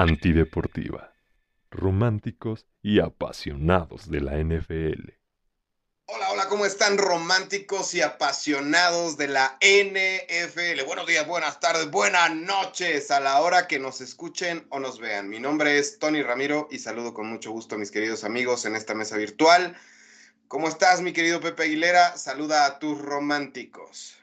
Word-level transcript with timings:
Antideportiva. 0.00 1.12
Románticos 1.70 2.66
y 2.80 3.00
apasionados 3.00 4.10
de 4.10 4.22
la 4.22 4.38
NFL. 4.38 5.10
Hola, 6.06 6.30
hola, 6.30 6.48
¿cómo 6.48 6.64
están 6.64 6.96
románticos 6.96 7.92
y 7.94 8.00
apasionados 8.00 9.18
de 9.18 9.28
la 9.28 9.58
NFL? 9.60 10.86
Buenos 10.86 11.06
días, 11.06 11.26
buenas 11.26 11.60
tardes, 11.60 11.90
buenas 11.90 12.34
noches 12.34 13.10
a 13.10 13.20
la 13.20 13.42
hora 13.42 13.68
que 13.68 13.78
nos 13.78 14.00
escuchen 14.00 14.66
o 14.70 14.80
nos 14.80 14.98
vean. 14.98 15.28
Mi 15.28 15.38
nombre 15.38 15.78
es 15.78 15.98
Tony 15.98 16.22
Ramiro 16.22 16.66
y 16.70 16.78
saludo 16.78 17.12
con 17.12 17.26
mucho 17.26 17.50
gusto 17.50 17.74
a 17.74 17.78
mis 17.78 17.90
queridos 17.90 18.24
amigos 18.24 18.64
en 18.64 18.76
esta 18.76 18.94
mesa 18.94 19.18
virtual. 19.18 19.76
¿Cómo 20.48 20.66
estás, 20.68 21.02
mi 21.02 21.12
querido 21.12 21.40
Pepe 21.40 21.64
Aguilera? 21.64 22.16
Saluda 22.16 22.64
a 22.64 22.78
tus 22.78 22.98
románticos. 22.98 24.19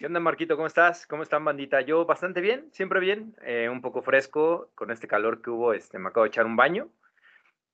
¿Qué 0.00 0.06
onda, 0.06 0.18
Marquito? 0.18 0.56
¿Cómo 0.56 0.66
estás? 0.66 1.06
¿Cómo 1.06 1.22
están, 1.22 1.44
bandita? 1.44 1.82
Yo 1.82 2.06
bastante 2.06 2.40
bien, 2.40 2.70
siempre 2.72 3.00
bien, 3.00 3.36
eh, 3.42 3.68
un 3.68 3.82
poco 3.82 4.00
fresco, 4.00 4.70
con 4.74 4.90
este 4.90 5.06
calor 5.06 5.42
que 5.42 5.50
hubo, 5.50 5.74
este, 5.74 5.98
me 5.98 6.08
acabo 6.08 6.24
de 6.24 6.28
echar 6.28 6.46
un 6.46 6.56
baño. 6.56 6.90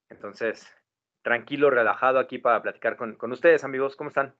Entonces, 0.09 0.67
tranquilo, 1.21 1.69
relajado 1.69 2.19
aquí 2.19 2.37
para 2.37 2.61
platicar 2.61 2.97
con, 2.97 3.15
con 3.15 3.31
ustedes, 3.31 3.63
amigos. 3.63 3.95
¿Cómo 3.95 4.09
están? 4.09 4.35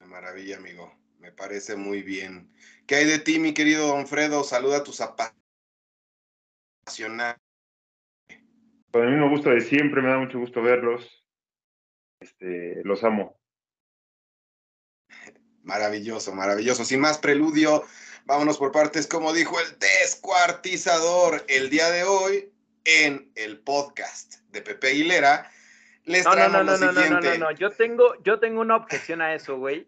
Maravilla, 0.00 0.58
amigo. 0.58 0.92
Me 1.18 1.32
parece 1.32 1.76
muy 1.76 2.02
bien. 2.02 2.52
¿Qué 2.86 2.96
hay 2.96 3.06
de 3.06 3.18
ti, 3.18 3.38
mi 3.38 3.54
querido 3.54 3.88
Don 3.88 4.06
Fredo? 4.06 4.44
Saluda 4.44 4.76
a 4.76 4.84
tus 4.84 5.00
apasionados. 5.00 5.40
Para 8.90 9.06
mí 9.06 9.16
me 9.16 9.30
gusta 9.30 9.48
de 9.48 9.62
siempre, 9.62 10.02
me 10.02 10.10
da 10.10 10.18
mucho 10.18 10.38
gusto 10.38 10.60
verlos. 10.60 11.24
Este, 12.20 12.82
los 12.84 13.02
amo. 13.02 13.37
Maravilloso, 15.68 16.34
maravilloso. 16.34 16.82
Sin 16.82 16.98
más 16.98 17.18
preludio, 17.18 17.84
vámonos 18.24 18.56
por 18.56 18.72
partes, 18.72 19.06
como 19.06 19.34
dijo 19.34 19.60
el 19.60 19.78
descuartizador 19.78 21.44
el 21.46 21.68
día 21.68 21.90
de 21.90 22.04
hoy 22.04 22.50
en 22.86 23.30
el 23.34 23.58
podcast 23.58 24.36
de 24.50 24.62
Pepe 24.62 24.88
Aguilera. 24.88 25.50
Les 26.06 26.24
No, 26.24 26.34
no, 26.34 26.48
no, 26.48 26.64
no, 26.64 26.78
no, 26.78 26.90
no, 26.90 27.20
no, 27.20 27.36
no. 27.36 27.50
Yo 27.50 27.68
tengo, 27.68 28.14
yo 28.22 28.40
tengo 28.40 28.62
una 28.62 28.76
objeción 28.76 29.20
a 29.20 29.34
eso, 29.34 29.58
güey. 29.58 29.86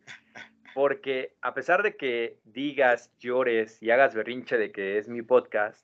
Porque 0.75 1.35
a 1.41 1.55
pesar 1.55 1.83
de 1.83 1.97
que 1.97 2.39
digas, 2.45 3.11
llores 3.19 3.83
y 3.83 3.91
hagas 3.91 4.15
berrinche 4.15 4.59
de 4.59 4.73
que 4.73 4.99
es 4.99 5.09
mi 5.09 5.23
podcast, 5.23 5.83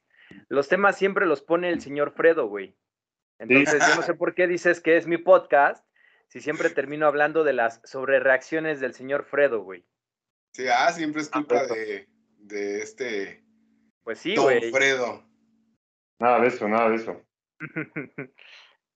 los 0.50 0.69
temas 0.69 0.98
siempre 0.98 1.25
los 1.25 1.41
pone 1.41 1.70
el 1.70 1.81
señor 1.81 2.12
Fredo, 2.12 2.48
güey. 2.48 2.77
Entonces, 3.38 3.83
yo 3.88 3.94
no 3.97 4.03
sé 4.03 4.12
por 4.12 4.34
qué 4.34 4.47
dices 4.47 4.83
que 4.83 4.98
es 4.98 5.06
mi 5.06 5.16
podcast 5.16 5.86
si 6.28 6.41
siempre 6.41 6.70
termino 6.70 7.06
hablando 7.06 7.44
de 7.44 7.52
las 7.52 7.80
sobrereacciones 7.84 8.80
del 8.80 8.94
señor 8.94 9.24
Fredo, 9.24 9.62
güey. 9.62 9.84
Sí, 10.52 10.66
ah, 10.69 10.92
siempre 10.92 11.22
es 11.22 11.28
culpa 11.28 11.66
perfecto. 11.66 11.74
de, 11.74 12.08
de 12.38 12.82
este 12.82 13.44
Pues 14.02 14.19
sí, 14.19 14.36
güey. 14.36 14.70
Fredo. 14.70 15.24
Nada 16.19 16.41
de 16.41 16.48
eso, 16.48 16.69
nada 16.69 16.91
de 16.91 16.97
eso. 16.97 17.22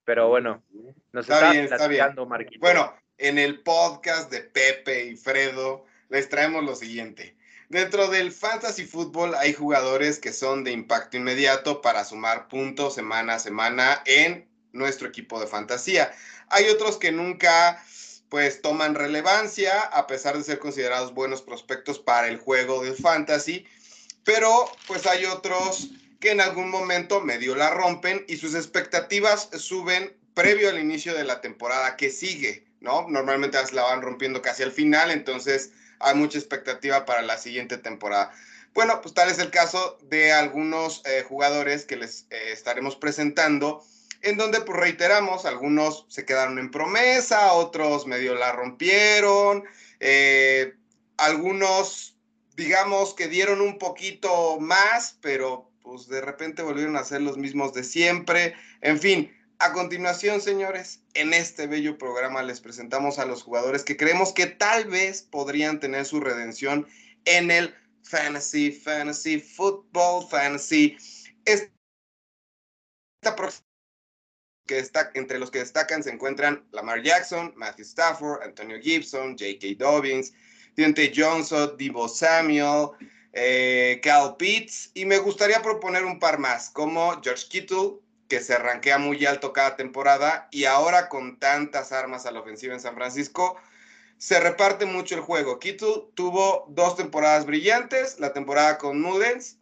Pero 0.03 0.29
bueno, 0.29 0.63
nos 1.11 1.25
Está 1.25 1.35
está, 1.35 1.51
bien, 1.51 1.65
está 1.65 1.87
bien. 1.87 2.27
Marquito. 2.27 2.59
Bueno, 2.59 2.95
en 3.17 3.37
el 3.37 3.61
podcast 3.61 4.31
de 4.31 4.41
Pepe 4.41 5.05
y 5.05 5.15
Fredo 5.15 5.85
les 6.09 6.27
traemos 6.27 6.63
lo 6.63 6.75
siguiente. 6.75 7.37
Dentro 7.69 8.09
del 8.09 8.31
fantasy 8.33 8.85
fútbol 8.85 9.33
hay 9.35 9.53
jugadores 9.53 10.19
que 10.19 10.33
son 10.33 10.63
de 10.65 10.71
impacto 10.71 11.15
inmediato 11.15 11.81
para 11.81 12.03
sumar 12.03 12.49
puntos 12.49 12.95
semana 12.95 13.35
a 13.35 13.39
semana 13.39 14.01
en 14.05 14.50
nuestro 14.73 15.07
equipo 15.07 15.39
de 15.39 15.47
fantasía. 15.47 16.13
Hay 16.49 16.69
otros 16.69 16.97
que 16.97 17.11
nunca 17.11 17.83
pues 18.29 18.61
toman 18.61 18.95
relevancia 18.95 19.81
a 19.81 20.07
pesar 20.07 20.37
de 20.37 20.43
ser 20.43 20.59
considerados 20.59 21.13
buenos 21.13 21.41
prospectos 21.41 21.99
para 21.99 22.27
el 22.27 22.37
juego 22.37 22.81
del 22.81 22.95
fantasy, 22.95 23.65
pero 24.23 24.71
pues 24.87 25.05
hay 25.05 25.25
otros 25.25 25.89
que 26.21 26.31
en 26.31 26.39
algún 26.39 26.69
momento 26.69 27.19
medio 27.19 27.55
la 27.55 27.71
rompen 27.71 28.23
y 28.29 28.37
sus 28.37 28.55
expectativas 28.55 29.49
suben 29.57 30.15
previo 30.33 30.69
al 30.69 30.79
inicio 30.79 31.13
de 31.13 31.25
la 31.25 31.41
temporada 31.41 31.97
que 31.97 32.09
sigue, 32.09 32.65
¿no? 32.79 33.05
Normalmente 33.09 33.57
la 33.73 33.83
van 33.83 34.01
rompiendo 34.01 34.41
casi 34.41 34.63
al 34.63 34.71
final, 34.71 35.11
entonces 35.11 35.71
hay 35.99 36.15
mucha 36.15 36.37
expectativa 36.37 37.05
para 37.05 37.21
la 37.21 37.37
siguiente 37.37 37.77
temporada. 37.77 38.31
Bueno, 38.73 39.01
pues 39.01 39.13
tal 39.13 39.29
es 39.29 39.39
el 39.39 39.51
caso 39.51 39.97
de 40.03 40.31
algunos 40.31 41.01
eh, 41.05 41.25
jugadores 41.27 41.85
que 41.85 41.97
les 41.97 42.27
eh, 42.29 42.51
estaremos 42.53 42.95
presentando, 42.95 43.83
en 44.21 44.37
donde 44.37 44.61
pues 44.61 44.79
reiteramos, 44.79 45.45
algunos 45.45 46.05
se 46.09 46.25
quedaron 46.25 46.59
en 46.59 46.71
promesa, 46.71 47.53
otros 47.53 48.07
medio 48.07 48.35
la 48.35 48.51
rompieron, 48.51 49.63
eh, 49.99 50.73
algunos 51.17 52.17
digamos 52.55 53.13
que 53.13 53.27
dieron 53.27 53.61
un 53.61 53.77
poquito 53.77 54.59
más, 54.59 55.17
pero 55.21 55.71
pues 55.81 56.07
de 56.07 56.21
repente 56.21 56.61
volvieron 56.61 56.95
a 56.95 57.03
ser 57.03 57.21
los 57.21 57.37
mismos 57.37 57.73
de 57.73 57.83
siempre. 57.83 58.53
En 58.81 58.99
fin, 58.99 59.35
a 59.59 59.73
continuación, 59.73 60.41
señores, 60.41 61.01
en 61.13 61.33
este 61.33 61.67
bello 61.67 61.97
programa 61.97 62.43
les 62.43 62.61
presentamos 62.61 63.19
a 63.19 63.25
los 63.25 63.43
jugadores 63.43 63.83
que 63.83 63.97
creemos 63.97 64.33
que 64.33 64.47
tal 64.47 64.85
vez 64.85 65.23
podrían 65.23 65.79
tener 65.79 66.05
su 66.05 66.19
redención 66.19 66.87
en 67.25 67.51
el 67.51 67.73
fantasy, 68.03 68.71
fantasy, 68.71 69.39
football, 69.39 70.27
fantasy. 70.29 70.97
Esta 71.45 71.71
próxima 73.35 73.70
que 74.71 75.19
entre 75.19 75.39
los 75.39 75.51
que 75.51 75.59
destacan 75.59 76.03
se 76.03 76.09
encuentran 76.09 76.63
Lamar 76.71 77.03
Jackson, 77.03 77.53
Matthew 77.55 77.85
Stafford, 77.85 78.43
Antonio 78.43 78.79
Gibson, 78.79 79.37
J.K. 79.37 79.75
Dobbins, 79.77 80.33
Dionte 80.75 81.11
Johnson, 81.13 81.75
Divo 81.77 82.07
Samuel, 82.07 82.89
eh, 83.33 83.99
Cal 84.01 84.37
Pitts, 84.37 84.91
y 84.93 85.05
me 85.05 85.17
gustaría 85.17 85.61
proponer 85.61 86.05
un 86.05 86.19
par 86.19 86.39
más, 86.39 86.69
como 86.69 87.21
George 87.21 87.47
Kittle, 87.49 87.99
que 88.29 88.39
se 88.39 88.53
arranquea 88.53 88.97
muy 88.97 89.25
alto 89.25 89.51
cada 89.51 89.75
temporada, 89.75 90.47
y 90.51 90.63
ahora 90.63 91.09
con 91.09 91.37
tantas 91.37 91.91
armas 91.91 92.25
a 92.25 92.31
la 92.31 92.39
ofensiva 92.39 92.73
en 92.73 92.79
San 92.79 92.95
Francisco, 92.95 93.57
se 94.17 94.39
reparte 94.39 94.85
mucho 94.85 95.15
el 95.15 95.21
juego. 95.21 95.59
Kittle 95.59 96.05
tuvo 96.13 96.65
dos 96.69 96.95
temporadas 96.95 97.45
brillantes, 97.45 98.19
la 98.19 98.31
temporada 98.31 98.77
con 98.77 99.01
Mullens, 99.01 99.57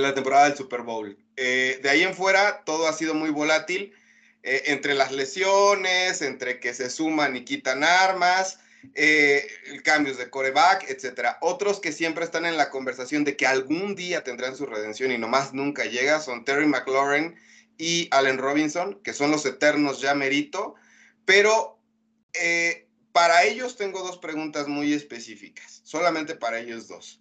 la 0.00 0.14
temporada 0.14 0.48
del 0.48 0.56
Super 0.56 0.82
Bowl. 0.82 1.18
Eh, 1.36 1.80
de 1.82 1.90
ahí 1.90 2.02
en 2.02 2.14
fuera, 2.14 2.62
todo 2.64 2.88
ha 2.88 2.92
sido 2.92 3.14
muy 3.14 3.30
volátil, 3.30 3.94
eh, 4.42 4.62
entre 4.66 4.94
las 4.94 5.12
lesiones, 5.12 6.22
entre 6.22 6.60
que 6.60 6.74
se 6.74 6.90
suman 6.90 7.36
y 7.36 7.44
quitan 7.44 7.84
armas, 7.84 8.60
eh, 8.94 9.46
cambios 9.82 10.18
de 10.18 10.30
coreback, 10.30 10.88
etcétera. 10.88 11.38
Otros 11.40 11.80
que 11.80 11.92
siempre 11.92 12.24
están 12.24 12.46
en 12.46 12.56
la 12.56 12.70
conversación 12.70 13.24
de 13.24 13.36
que 13.36 13.46
algún 13.46 13.94
día 13.94 14.22
tendrán 14.22 14.56
su 14.56 14.66
redención 14.66 15.10
y 15.10 15.18
nomás 15.18 15.52
nunca 15.52 15.84
llega 15.84 16.20
son 16.20 16.44
Terry 16.44 16.66
McLaurin 16.66 17.36
y 17.78 18.08
Allen 18.10 18.38
Robinson, 18.38 19.00
que 19.02 19.12
son 19.12 19.30
los 19.30 19.44
eternos 19.44 20.00
ya 20.00 20.14
merito, 20.14 20.74
pero 21.24 21.78
eh, 22.34 22.88
para 23.12 23.44
ellos 23.44 23.76
tengo 23.76 24.02
dos 24.02 24.18
preguntas 24.18 24.68
muy 24.68 24.92
específicas, 24.92 25.80
solamente 25.84 26.34
para 26.36 26.58
ellos 26.58 26.88
dos. 26.88 27.20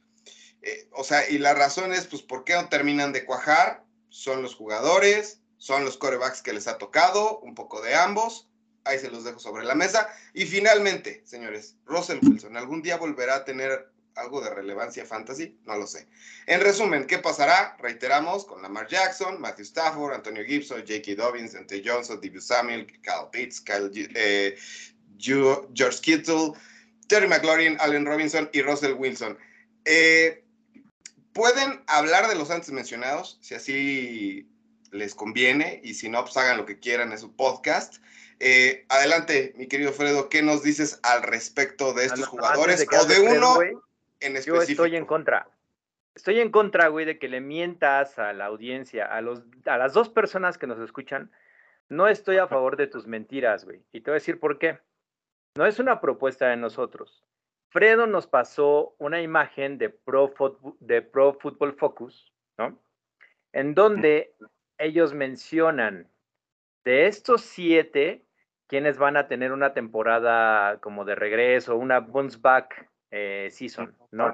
Eh, 0.66 0.90
o 0.92 1.04
sea, 1.04 1.30
y 1.30 1.38
la 1.38 1.54
razón 1.54 1.94
es, 1.94 2.08
pues, 2.08 2.24
¿por 2.24 2.44
qué 2.44 2.54
no 2.56 2.70
terminan 2.70 3.14
de 3.14 3.24
cuajar? 3.24 3.86
Son 4.10 4.42
los 4.42 4.56
jugadores, 4.56 5.40
son 5.58 5.86
los 5.86 5.96
corebacks 5.96 6.42
que 6.42 6.54
les 6.54 6.68
ha 6.68 6.80
tocado, 6.80 7.40
un 7.42 7.54
poco 7.54 7.84
de 7.84 7.94
ambos, 7.94 8.50
ahí 8.84 8.98
se 8.98 9.12
los 9.12 9.24
dejo 9.24 9.40
sobre 9.40 9.64
la 9.64 9.76
mesa. 9.76 10.10
Y 10.34 10.46
finalmente, 10.46 11.22
señores, 11.24 11.76
Russell 11.86 12.18
Wilson, 12.20 12.58
¿algún 12.58 12.82
día 12.82 12.98
volverá 12.98 13.36
a 13.36 13.46
tener 13.46 13.92
algo 14.16 14.42
de 14.42 14.50
relevancia 14.50 15.06
fantasy? 15.06 15.56
No 15.66 15.76
lo 15.76 15.86
sé. 15.86 16.08
En 16.48 16.62
resumen, 16.62 17.06
¿qué 17.06 17.20
pasará? 17.20 17.78
Reiteramos 17.80 18.46
con 18.46 18.64
Lamar 18.64 18.88
Jackson, 18.88 19.40
Matthew 19.40 19.66
Stafford, 19.66 20.16
Antonio 20.16 20.44
Gibson, 20.44 20.80
J.K. 20.80 21.14
Dobbins, 21.16 21.54
Ante 21.54 21.84
Johnson, 21.86 22.20
Dibu 22.20 22.42
Samuel, 22.42 22.88
Kyle 22.88 23.30
Pitts, 23.32 23.62
Kyle, 23.62 23.92
eh, 23.94 24.58
George 25.20 26.02
Kittle, 26.02 26.54
Terry 27.08 27.28
McLaurin, 27.28 27.78
Allen 27.80 28.08
Robinson 28.08 28.50
y 28.52 28.64
Russell 28.64 28.94
Wilson. 28.94 29.38
Eh, 29.84 30.45
Pueden 31.36 31.84
hablar 31.88 32.30
de 32.30 32.36
los 32.36 32.50
antes 32.50 32.72
mencionados, 32.72 33.38
si 33.42 33.56
así 33.56 34.50
les 34.92 35.14
conviene, 35.14 35.82
y 35.84 35.96
si 35.96 36.08
no, 36.08 36.24
pues 36.24 36.38
hagan 36.38 36.56
lo 36.56 36.66
que 36.66 36.80
quieran 36.80 37.12
en 37.12 37.18
su 37.18 37.36
podcast. 37.36 38.02
Eh, 38.40 38.86
adelante, 38.88 39.54
mi 39.58 39.68
querido 39.68 39.92
Fredo, 39.92 40.30
¿qué 40.30 40.42
nos 40.42 40.64
dices 40.64 40.98
al 41.04 41.24
respecto 41.24 41.94
de 41.94 42.06
estos 42.06 42.26
jugadores 42.26 42.80
de 42.80 42.98
o 42.98 43.04
de 43.04 43.20
uno 43.20 43.60
en 44.22 44.34
Yo 44.36 44.40
específico? 44.40 44.86
estoy 44.86 44.96
en 44.96 45.06
contra. 45.06 45.50
Estoy 46.16 46.40
en 46.40 46.52
contra, 46.52 46.88
güey, 46.88 47.06
de 47.06 47.20
que 47.20 47.28
le 47.28 47.42
mientas 47.42 48.18
a 48.18 48.32
la 48.32 48.46
audiencia, 48.46 49.06
a, 49.06 49.20
los, 49.20 49.42
a 49.66 49.78
las 49.78 49.92
dos 49.92 50.08
personas 50.08 50.58
que 50.58 50.68
nos 50.68 50.80
escuchan. 50.80 51.32
No 51.90 52.08
estoy 52.08 52.38
a 52.38 52.48
favor 52.48 52.78
de 52.78 52.88
tus 52.88 53.08
mentiras, 53.08 53.66
güey. 53.66 53.82
Y 53.92 54.00
te 54.00 54.10
voy 54.10 54.16
a 54.16 54.22
decir 54.22 54.40
por 54.40 54.58
qué. 54.58 54.80
No 55.56 55.66
es 55.66 55.80
una 55.80 56.00
propuesta 56.00 56.48
de 56.48 56.56
nosotros. 56.56 57.26
Fredo 57.76 58.08
nos 58.08 58.26
pasó 58.26 58.96
una 59.00 59.22
imagen 59.22 59.78
de 59.78 59.90
Pro, 59.90 60.34
Fut- 60.34 60.78
de 60.80 61.02
Pro 61.02 61.34
Football 61.34 61.74
Focus, 61.74 62.32
¿no? 62.58 62.80
En 63.52 63.76
donde 63.76 64.34
ellos 64.78 65.14
mencionan 65.14 66.10
de 66.86 67.08
estos 67.08 67.42
siete, 67.42 68.24
quienes 68.68 68.98
van 68.98 69.18
a 69.18 69.28
tener 69.28 69.52
una 69.52 69.74
temporada 69.74 70.80
como 70.80 71.04
de 71.04 71.16
regreso, 71.16 71.76
una 71.76 72.00
bounce 72.00 72.38
back 72.40 72.90
eh, 73.12 73.50
season, 73.52 73.94
¿no? 74.12 74.34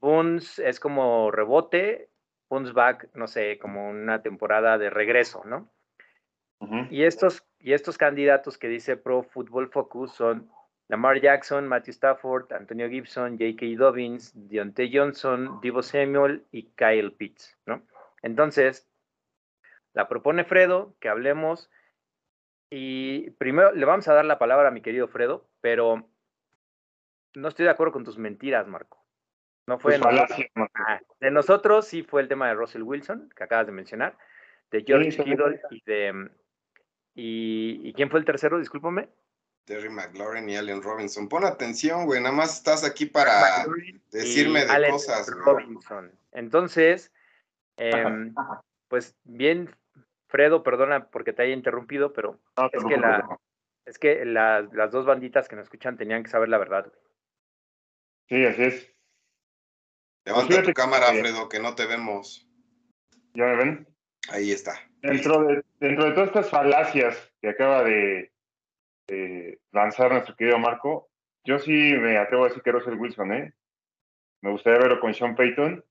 Bounce 0.00 0.66
es 0.66 0.80
como 0.80 1.30
rebote 1.30 2.08
bounce 2.48 2.72
back, 2.72 3.10
no 3.12 3.26
sé, 3.26 3.58
como 3.58 3.90
una 3.90 4.22
temporada 4.22 4.78
de 4.78 4.88
regreso, 4.88 5.42
¿no? 5.44 5.68
Y 6.90 7.04
estos, 7.04 7.46
y 7.58 7.74
estos 7.74 7.98
candidatos 7.98 8.56
que 8.56 8.68
dice 8.68 8.96
Pro 8.96 9.24
Football 9.24 9.68
Focus 9.68 10.12
son 10.14 10.50
Lamar 10.88 11.20
Jackson, 11.20 11.66
Matthew 11.66 11.92
Stafford, 11.92 12.52
Antonio 12.52 12.88
Gibson, 12.88 13.38
J.K. 13.38 13.76
Dobbins, 13.76 14.32
Deontay 14.34 14.96
Johnson, 14.96 15.60
Divo 15.60 15.82
Samuel 15.82 16.44
y 16.52 16.70
Kyle 16.76 17.12
Pitts, 17.12 17.58
¿no? 17.66 17.82
Entonces, 18.22 18.88
la 19.94 20.08
propone 20.08 20.44
Fredo 20.44 20.94
que 21.00 21.08
hablemos 21.08 21.70
y 22.70 23.30
primero 23.30 23.72
le 23.72 23.84
vamos 23.84 24.06
a 24.08 24.14
dar 24.14 24.24
la 24.24 24.38
palabra 24.38 24.68
a 24.68 24.72
mi 24.72 24.80
querido 24.80 25.08
Fredo, 25.08 25.48
pero 25.60 26.08
no 27.34 27.48
estoy 27.48 27.64
de 27.64 27.70
acuerdo 27.70 27.92
con 27.92 28.04
tus 28.04 28.18
mentiras, 28.18 28.66
Marco. 28.66 29.04
No 29.66 29.78
fue 29.78 29.98
Pues 29.98 30.14
de 30.14 30.20
nosotros. 30.20 30.70
Ah, 30.74 31.00
de 31.20 31.30
nosotros 31.30 31.86
sí 31.88 32.02
fue 32.04 32.22
el 32.22 32.28
tema 32.28 32.48
de 32.48 32.54
Russell 32.54 32.82
Wilson, 32.82 33.30
que 33.34 33.44
acabas 33.44 33.66
de 33.66 33.72
mencionar, 33.72 34.16
de 34.70 34.84
George 34.86 35.10
Sí. 35.10 35.24
Kittle 35.24 35.60
y 35.70 35.82
de... 35.84 36.30
Y, 37.14 37.80
¿y 37.88 37.92
quién 37.94 38.10
fue 38.10 38.20
el 38.20 38.26
tercero? 38.26 38.58
Discúlpame. 38.58 39.08
Terry 39.66 39.90
McLaurin 39.90 40.48
y 40.48 40.56
Allen 40.56 40.80
Robinson. 40.80 41.28
Pon 41.28 41.44
atención, 41.44 42.06
güey. 42.06 42.20
Nada 42.22 42.34
más 42.34 42.54
estás 42.56 42.84
aquí 42.84 43.04
para 43.06 43.40
McLaurin 43.58 44.00
decirme 44.12 44.64
de 44.64 44.70
Allen 44.72 44.92
cosas, 44.92 45.28
güey. 45.28 45.44
Robinson. 45.44 46.12
Entonces, 46.32 47.12
em, 47.76 48.32
pues 48.88 49.16
bien, 49.24 49.74
Fredo, 50.28 50.62
perdona 50.62 51.08
porque 51.10 51.32
te 51.32 51.42
haya 51.42 51.52
interrumpido, 51.54 52.12
pero 52.12 52.40
No 52.56 52.66
es 52.66 52.70
que 52.72 52.78
preocupes, 52.78 53.00
la- 53.00 53.18
no. 53.18 53.40
es 53.84 53.98
que 53.98 54.24
la- 54.24 54.62
las 54.72 54.90
dos 54.92 55.04
banditas 55.04 55.48
que 55.48 55.56
nos 55.56 55.64
escuchan 55.64 55.96
tenían 55.96 56.22
que 56.22 56.30
saber 56.30 56.48
la 56.48 56.58
verdad. 56.58 56.86
güey. 56.86 57.00
Sí, 58.28 58.44
así 58.46 58.62
es. 58.62 58.92
Levanta 60.24 60.54
Pues 60.56 60.66
tu 60.66 60.72
cámara, 60.74 61.10
que- 61.12 61.20
Fredo, 61.20 61.48
que 61.48 61.60
no 61.60 61.74
te 61.74 61.86
vemos. 61.86 62.48
¿Ya 63.34 63.44
me 63.44 63.56
ven? 63.56 63.88
Ahí 64.30 64.50
está. 64.52 64.74
Dentro 65.02 65.42
de, 65.44 65.64
dentro 65.78 66.04
de 66.06 66.12
todas 66.12 66.28
estas 66.28 66.50
falacias 66.50 67.32
que 67.40 67.48
acaba 67.50 67.84
de, 67.84 68.32
de 69.06 69.60
lanzar 69.72 70.12
nuestro 70.12 70.34
querido 70.36 70.58
Marco, 70.58 71.08
yo 71.44 71.58
sí 71.58 71.94
me 71.96 72.18
atrevo 72.18 72.44
a 72.44 72.48
decir 72.48 72.62
que 72.62 72.72
Russell 72.72 72.98
Wilson, 72.98 73.32
¿eh? 73.32 73.54
Me 74.42 74.50
gustaría 74.50 74.80
verlo 74.80 75.00
con 75.00 75.14
Sean 75.14 75.34
Payton, 75.34 75.84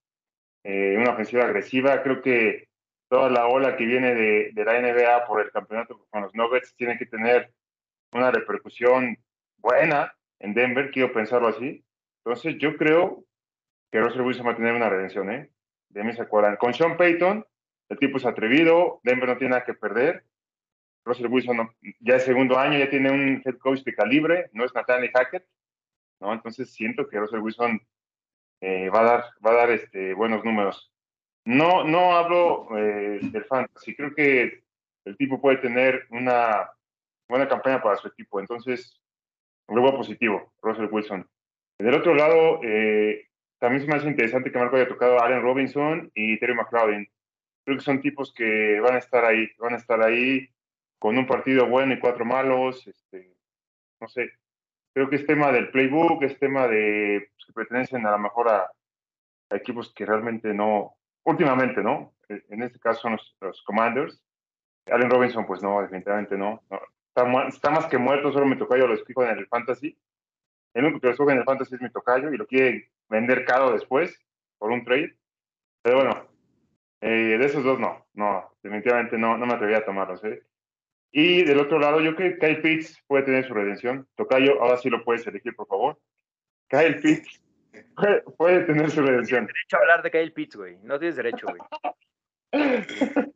eh, 0.63 0.95
una 0.97 1.12
ofensiva 1.12 1.45
agresiva. 1.45 2.03
Creo 2.03 2.21
que 2.21 2.69
toda 3.09 3.29
la 3.29 3.47
ola 3.47 3.77
que 3.77 3.85
viene 3.85 4.13
de, 4.13 4.51
de 4.53 4.65
la 4.65 4.79
NBA 4.79 5.25
por 5.25 5.41
el 5.41 5.51
campeonato 5.51 6.06
con 6.09 6.21
los 6.23 6.33
Nuggets 6.35 6.75
tiene 6.75 6.97
que 6.97 7.06
tener 7.06 7.53
una 8.12 8.31
repercusión 8.31 9.17
buena 9.57 10.13
en 10.39 10.53
Denver, 10.53 10.91
quiero 10.91 11.13
pensarlo 11.13 11.47
así. 11.47 11.83
Entonces, 12.23 12.57
yo 12.59 12.75
creo 12.77 13.25
que 13.91 14.01
Russell 14.01 14.21
Wilson 14.21 14.47
va 14.47 14.51
a 14.51 14.57
tener 14.57 14.73
una 14.73 14.89
redención, 14.89 15.31
¿eh? 15.31 15.50
De 15.89 16.03
mí 16.03 16.13
se 16.13 16.21
acuerdan. 16.21 16.57
Con 16.57 16.73
Sean 16.73 16.97
Payton, 16.97 17.45
el 17.89 18.00
tipo 18.00 18.17
es 18.17 18.25
atrevido, 18.25 19.00
Denver 19.03 19.29
no 19.29 19.38
tiene 19.38 19.51
nada 19.51 19.65
que 19.65 19.73
perder. 19.73 20.25
Russell 21.06 21.28
Wilson 21.28 21.69
ya 22.00 22.16
es 22.16 22.24
segundo 22.24 22.57
año, 22.57 22.80
ya 22.80 22.90
tiene 22.90 23.12
un 23.12 23.42
head 23.46 23.57
coach 23.57 23.84
de 23.84 23.94
calibre, 23.94 24.50
no 24.54 24.66
es 24.66 24.74
Nathaniel 24.74 25.12
Hackett, 25.13 25.46
¿no? 26.19 26.34
Entonces 26.34 26.74
siento 26.74 27.07
que 27.07 27.19
Russell 27.19 27.40
Wilson 27.40 27.80
eh, 28.62 28.90
va 28.90 29.02
a 29.02 29.04
dar, 29.04 29.24
va 29.46 29.52
a 29.52 29.56
dar 29.56 29.72
este, 29.72 30.13
buenos 30.13 30.44
números. 30.44 30.92
No, 31.46 31.84
no 31.84 32.16
hablo 32.18 32.68
eh, 32.75 33.19
del 33.22 33.46
fantasy, 33.46 33.96
creo 33.96 34.16
que 34.16 34.63
el 35.06 35.16
tipo 35.18 35.40
puede 35.40 35.57
tener 35.57 36.07
una 36.10 36.72
buena 37.30 37.48
campaña 37.48 37.81
para 37.81 37.98
su 37.98 38.08
equipo, 38.08 38.40
entonces 38.40 39.00
veo 39.68 39.96
positivo, 39.96 40.54
Russell 40.62 40.90
Wilson. 40.92 41.30
Del 41.78 41.94
otro 41.94 42.16
lado, 42.16 42.62
eh, 42.63 43.28
también 43.60 43.86
me 43.88 43.96
hace 43.96 44.08
interesante 44.08 44.51
que 44.51 44.58
Marco 44.58 44.75
haya 44.75 44.88
tocado 44.88 45.19
a 45.19 45.25
Allen 45.25 45.42
Robinson 45.42 46.12
y 46.16 46.40
Terry 46.40 46.56
McLaurin. 46.56 47.08
Creo 47.63 47.78
que 47.78 47.84
son 47.84 48.01
tipos 48.01 48.34
que 48.34 48.80
van 48.80 48.96
a 48.96 49.00
estar 49.00 49.25
ahí, 49.25 49.48
van 49.60 49.74
a 49.74 49.78
estar 49.78 50.01
ahí 50.01 50.50
con 51.00 51.18
un 51.18 51.27
partido 51.27 51.68
bueno 51.68 51.94
y 51.94 52.00
cuatro 52.00 52.25
malos. 52.25 52.86
Este, 52.88 53.36
no 54.00 54.07
sé, 54.07 54.31
creo 54.94 55.09
que 55.09 55.18
es 55.18 55.25
tema 55.25 55.51
del 55.51 55.69
playbook, 55.69 56.24
es 56.24 56.38
tema 56.39 56.68
de 56.68 57.30
pues, 57.33 57.45
que 57.45 57.53
pertenecen 57.53 58.06
a 58.06 58.12
lo 58.12 58.19
mejor 58.19 58.50
a, 58.50 58.71
a 59.50 59.56
equipos 59.56 59.94
que 59.94 60.06
realmente 60.06 60.53
no, 60.53 60.97
últimamente, 61.24 61.81
¿no? 61.81 62.13
Eh, 62.30 62.44
En 62.50 62.63
este 62.63 62.80
caso 62.80 63.01
son 63.01 63.13
los, 63.13 63.36
los 63.42 63.62
Commanders. 63.63 64.21
Allen 64.88 65.09
Robinson, 65.09 65.45
pues 65.45 65.63
no, 65.63 65.81
definitivamente 65.81 66.38
no. 66.38 66.63
no. 66.69 66.80
Está, 67.07 67.48
está 67.48 67.69
más 67.71 67.86
que 67.88 67.98
muerto, 67.98 68.31
solo 68.31 68.45
mi 68.45 68.57
tocayo 68.57 68.88
lo 68.88 68.94
escribo 68.94 69.24
en 69.24 69.38
el 69.38 69.48
Fantasy. 69.48 69.98
El 70.74 70.83
único 70.86 71.00
que 71.00 71.07
lo 71.07 71.12
escoge 71.13 71.31
en 71.31 71.39
el 71.39 71.45
Fantasy 71.45 71.75
es 71.75 71.81
mi 71.81 71.89
tocayo 71.89 72.31
y 72.31 72.38
lo 72.38 72.45
quiere 72.45 72.91
vender 73.09 73.45
caro 73.45 73.71
después 73.71 74.19
por 74.57 74.71
un 74.71 74.83
trade. 74.83 75.15
Pero 75.81 75.98
bueno, 75.98 76.27
eh, 77.01 77.38
de 77.38 77.45
esos 77.45 77.63
dos 77.63 77.80
no, 77.80 78.06
no, 78.13 78.51
definitivamente 78.62 79.18
no, 79.18 79.38
no 79.38 79.45
me 79.45 79.53
atrevería 79.53 79.80
a 79.80 79.86
tomarlos. 79.86 80.24
¿eh? 80.25 80.44
Y 81.17 81.45
del 81.45 81.62
otro 81.62 81.79
lado, 81.79 82.01
yo 82.01 82.13
creo 82.13 82.33
que 82.33 82.39
Kyle 82.39 82.62
Pitts 82.62 83.01
puede 83.07 83.23
tener 83.23 83.47
su 83.47 83.53
redención. 83.53 84.06
Tocayo, 84.15 84.62
ahora 84.62 84.75
sí 84.75 84.89
lo 84.89 85.01
puedes 85.06 85.25
elegir, 85.25 85.56
por 85.56 85.65
favor. 85.65 85.97
Kyle 86.67 87.00
Pitts 87.00 87.41
puede, 87.95 88.21
puede 88.38 88.65
tener 88.65 88.91
su 88.91 89.01
redención. 89.01 89.45
Derecho 89.45 89.77
a 89.77 89.79
hablar 89.79 90.03
de 90.03 90.12
Kyle 90.12 90.33
Pitts, 90.33 90.57
güey. 90.57 90.77
No 90.83 91.00
tienes 91.00 91.15
derecho, 91.15 91.47
güey. 91.47 91.62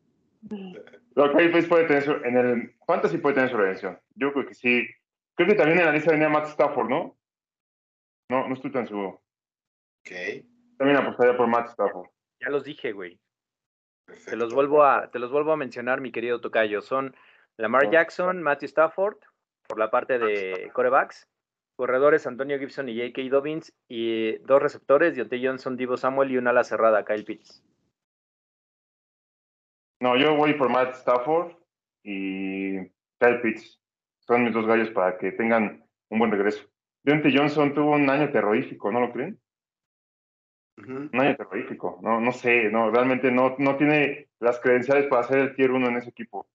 No, 1.16 1.34
Kyle 1.34 1.52
Pitts 1.52 1.68
puede 1.68 1.86
tener 1.86 2.04
su, 2.04 2.12
en 2.12 2.38
el 2.38 2.76
Fantasy 2.88 3.18
puede 3.18 3.36
tener 3.36 3.50
su 3.50 3.58
redención. 3.58 4.00
Yo 4.16 4.32
creo 4.34 4.46
que 4.46 4.54
sí. 4.54 4.88
Creo 5.36 5.50
que 5.50 5.56
también 5.56 5.80
en 5.80 5.86
la 5.86 5.92
lista 5.92 6.12
venía 6.12 6.30
Matt 6.30 6.48
Stafford, 6.48 6.90
¿no? 6.90 7.18
No, 8.30 8.48
no 8.48 8.54
estoy 8.54 8.72
tan 8.72 8.88
seguro. 8.88 9.22
Ok, 10.02 10.46
También 10.78 10.98
apostaría 10.98 11.36
por 11.36 11.48
Matt 11.48 11.70
Stafford. 11.70 12.08
Ya 12.42 12.50
los 12.50 12.64
dije, 12.64 12.94
güey. 12.94 13.20
Te 14.26 14.36
los 14.36 14.54
vuelvo 14.54 14.84
a, 14.84 15.12
te 15.12 15.20
los 15.20 15.32
vuelvo 15.32 15.52
a 15.52 15.58
mencionar, 15.58 16.00
mi 16.00 16.12
querido 16.12 16.40
Tocayo. 16.40 16.82
Son 16.82 17.16
Lamar. 17.60 17.90
Jackson, 17.90 18.42
Matthew 18.42 18.68
Stafford, 18.68 19.18
por 19.68 19.78
la 19.78 19.92
parte 19.92 20.18
de 20.18 20.72
corebacks, 20.74 21.28
corredores 21.76 22.26
Antonio 22.26 22.58
Gibson 22.58 22.88
y 22.88 22.98
J.K. 22.98 23.30
Dobbins, 23.30 23.74
y 23.90 24.38
dos 24.40 24.62
receptores, 24.62 25.16
Deontay 25.16 25.46
Johnson, 25.46 25.76
Divo 25.76 25.98
Samuel 25.98 26.32
y 26.32 26.38
una 26.38 26.52
ala 26.52 26.64
cerrada, 26.64 27.04
Kyle 27.04 27.26
Pitts. 27.26 27.62
No, 30.00 30.16
yo 30.16 30.36
voy 30.38 30.54
por 30.54 30.70
Matt 30.70 30.96
Stafford 30.96 31.52
y 32.02 32.80
Kyle 33.20 33.42
Pitts. 33.42 33.82
Son 34.22 34.46
mis 34.46 34.54
dos 34.54 34.66
gallos 34.66 34.92
para 34.92 35.18
que 35.18 35.34
tengan 35.34 35.84
un 36.10 36.20
buen 36.20 36.32
regreso. 36.32 36.66
Deontay 37.04 37.36
Johnson 37.36 37.74
tuvo 37.74 37.92
un 37.92 38.10
año 38.10 38.32
terrorífico, 38.32 38.90
¿no 38.90 39.02
lo 39.02 39.12
creen? 39.12 39.38
Un 40.78 41.10
año 41.14 41.36
terrorífico. 41.36 42.00
No, 42.02 42.22
no 42.22 42.32
sé, 42.32 42.70
no, 42.70 42.90
realmente 42.90 43.34
no, 43.34 43.56
no 43.58 43.76
tiene 43.76 44.30
las 44.40 44.62
credenciales 44.62 45.08
para 45.08 45.24
ser 45.24 45.40
el 45.40 45.56
tier 45.58 45.72
1 45.72 45.90
en 45.90 45.98
ese 45.98 46.10
equipo. 46.10 46.48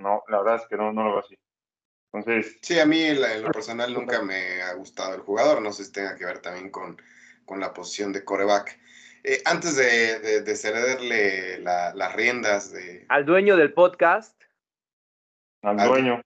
No, 0.00 0.22
la 0.28 0.38
verdad 0.38 0.56
es 0.62 0.68
que 0.68 0.76
no, 0.76 0.92
no 0.92 1.04
lo 1.04 1.10
veo 1.12 1.20
así. 1.20 1.38
Entonces, 2.12 2.58
Sí, 2.62 2.78
a 2.78 2.86
mí 2.86 3.00
en 3.02 3.20
la- 3.20 3.34
en 3.34 3.42
lo 3.42 3.52
personal 3.52 3.92
nunca 3.94 4.20
me 4.22 4.62
ha 4.62 4.72
gustado 4.74 5.14
el 5.14 5.20
jugador. 5.20 5.62
No 5.62 5.72
sé 5.72 5.84
si 5.84 5.92
tenga 5.92 6.16
que 6.16 6.24
ver 6.24 6.40
también 6.40 6.70
con, 6.70 7.00
con 7.44 7.60
la 7.60 7.72
posición 7.72 8.12
de 8.12 8.24
coreback. 8.24 8.78
Eh, 9.22 9.42
antes 9.44 9.76
de, 9.76 10.18
de- 10.18 10.40
de 10.42 10.56
cederle 10.56 11.58
la- 11.58 11.94
las 11.94 12.14
riendas 12.14 12.72
de, 12.72 13.04
Al 13.08 13.24
dueño 13.26 13.56
del 13.56 13.72
podcast, 13.74 14.40
al 15.62 15.78
Al- 15.78 15.88
dueño. 15.88 16.22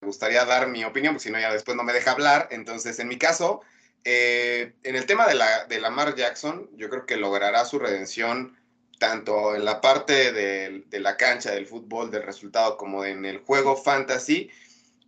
me 0.00 0.06
gustaría 0.06 0.44
dar 0.44 0.68
mi 0.68 0.84
opinión, 0.84 1.14
porque 1.14 1.24
si 1.24 1.30
no 1.32 1.38
ya 1.40 1.52
después 1.52 1.76
no 1.76 1.82
me 1.82 1.92
deja 1.92 2.12
hablar. 2.12 2.48
Entonces, 2.50 2.98
en 3.00 3.08
mi 3.08 3.18
caso, 3.18 3.62
eh, 4.04 4.74
en 4.82 4.96
el 4.96 5.04
tema 5.06 5.26
de, 5.26 5.34
la, 5.34 5.64
de 5.66 5.80
Lamar 5.80 6.14
Jackson, 6.14 6.70
yo 6.76 6.88
creo 6.88 7.06
que 7.06 7.16
logrará 7.16 7.64
su 7.64 7.78
redención 7.78 8.56
tanto 9.02 9.56
en 9.56 9.64
la 9.64 9.80
parte 9.80 10.30
de, 10.30 11.00
la 11.00 11.16
cancha 11.16 11.50
del 11.50 11.66
fútbol, 11.66 12.12
del 12.12 12.22
resultado, 12.22 12.76
como 12.76 13.04
en 13.04 13.24
el 13.24 13.38
juego 13.38 13.76
fantasy. 13.76 14.48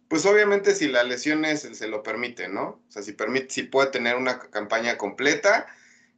Pues 0.08 0.26
obviamente 0.26 0.74
si 0.74 0.88
las 0.88 1.06
lesiones 1.06 1.60
se 1.60 1.86
lo 1.86 2.02
permiten, 2.02 2.54
¿no? 2.54 2.82
O 2.88 2.90
sea, 2.90 3.04
si, 3.04 3.12
permite, 3.12 3.50
si 3.50 3.62
puede 3.62 3.90
tener 3.90 4.16
una 4.16 4.40
campaña 4.40 4.98
completa. 4.98 5.68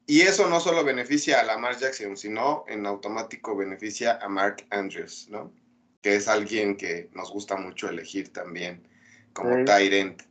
Y 0.07 0.23
eso 0.23 0.49
no 0.49 0.59
solo 0.59 0.85
beneficia 0.85 1.39
a 1.39 1.43
Lamar 1.43 1.77
Jackson, 1.77 2.17
sino 2.17 2.65
en 2.67 2.87
automático 2.87 3.55
beneficia 3.55 4.19
a 4.23 4.29
Mark 4.29 4.65
Andrews, 4.71 5.29
¿no? 5.29 5.53
que 6.01 6.15
es 6.15 6.29
alguien 6.29 6.79
que 6.79 7.11
nos 7.13 7.31
gusta 7.31 7.57
mucho 7.57 7.91
elegir 7.91 8.33
también 8.33 8.89
como 9.35 9.51
Sí. 9.67 9.89
end. 9.93 10.23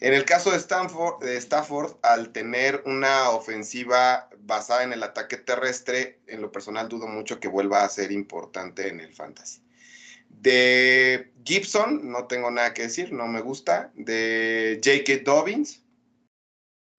En 0.00 0.12
el 0.12 0.24
caso 0.24 0.50
de 0.50 0.56
Stanford, 0.56 1.22
de 1.22 1.36
Stafford, 1.36 1.96
al 2.02 2.32
tener 2.32 2.82
una 2.84 3.30
ofensiva 3.30 4.28
basada 4.42 4.82
en 4.82 4.92
el 4.92 5.02
ataque 5.02 5.36
terrestre, 5.36 6.20
en 6.26 6.40
lo 6.40 6.52
personal 6.52 6.88
dudo 6.88 7.06
mucho 7.06 7.40
que 7.40 7.48
vuelva 7.48 7.84
a 7.84 7.88
ser 7.88 8.12
importante 8.12 8.88
en 8.88 9.00
el 9.00 9.14
fantasy. 9.14 9.62
De 10.28 11.32
Gibson, 11.44 12.10
no 12.10 12.26
tengo 12.26 12.50
nada 12.50 12.72
que 12.72 12.82
decir, 12.82 13.12
no 13.12 13.26
me 13.26 13.40
gusta. 13.40 13.90
De 13.94 14.80
J.K. 14.82 15.24
Dobbins, 15.24 15.82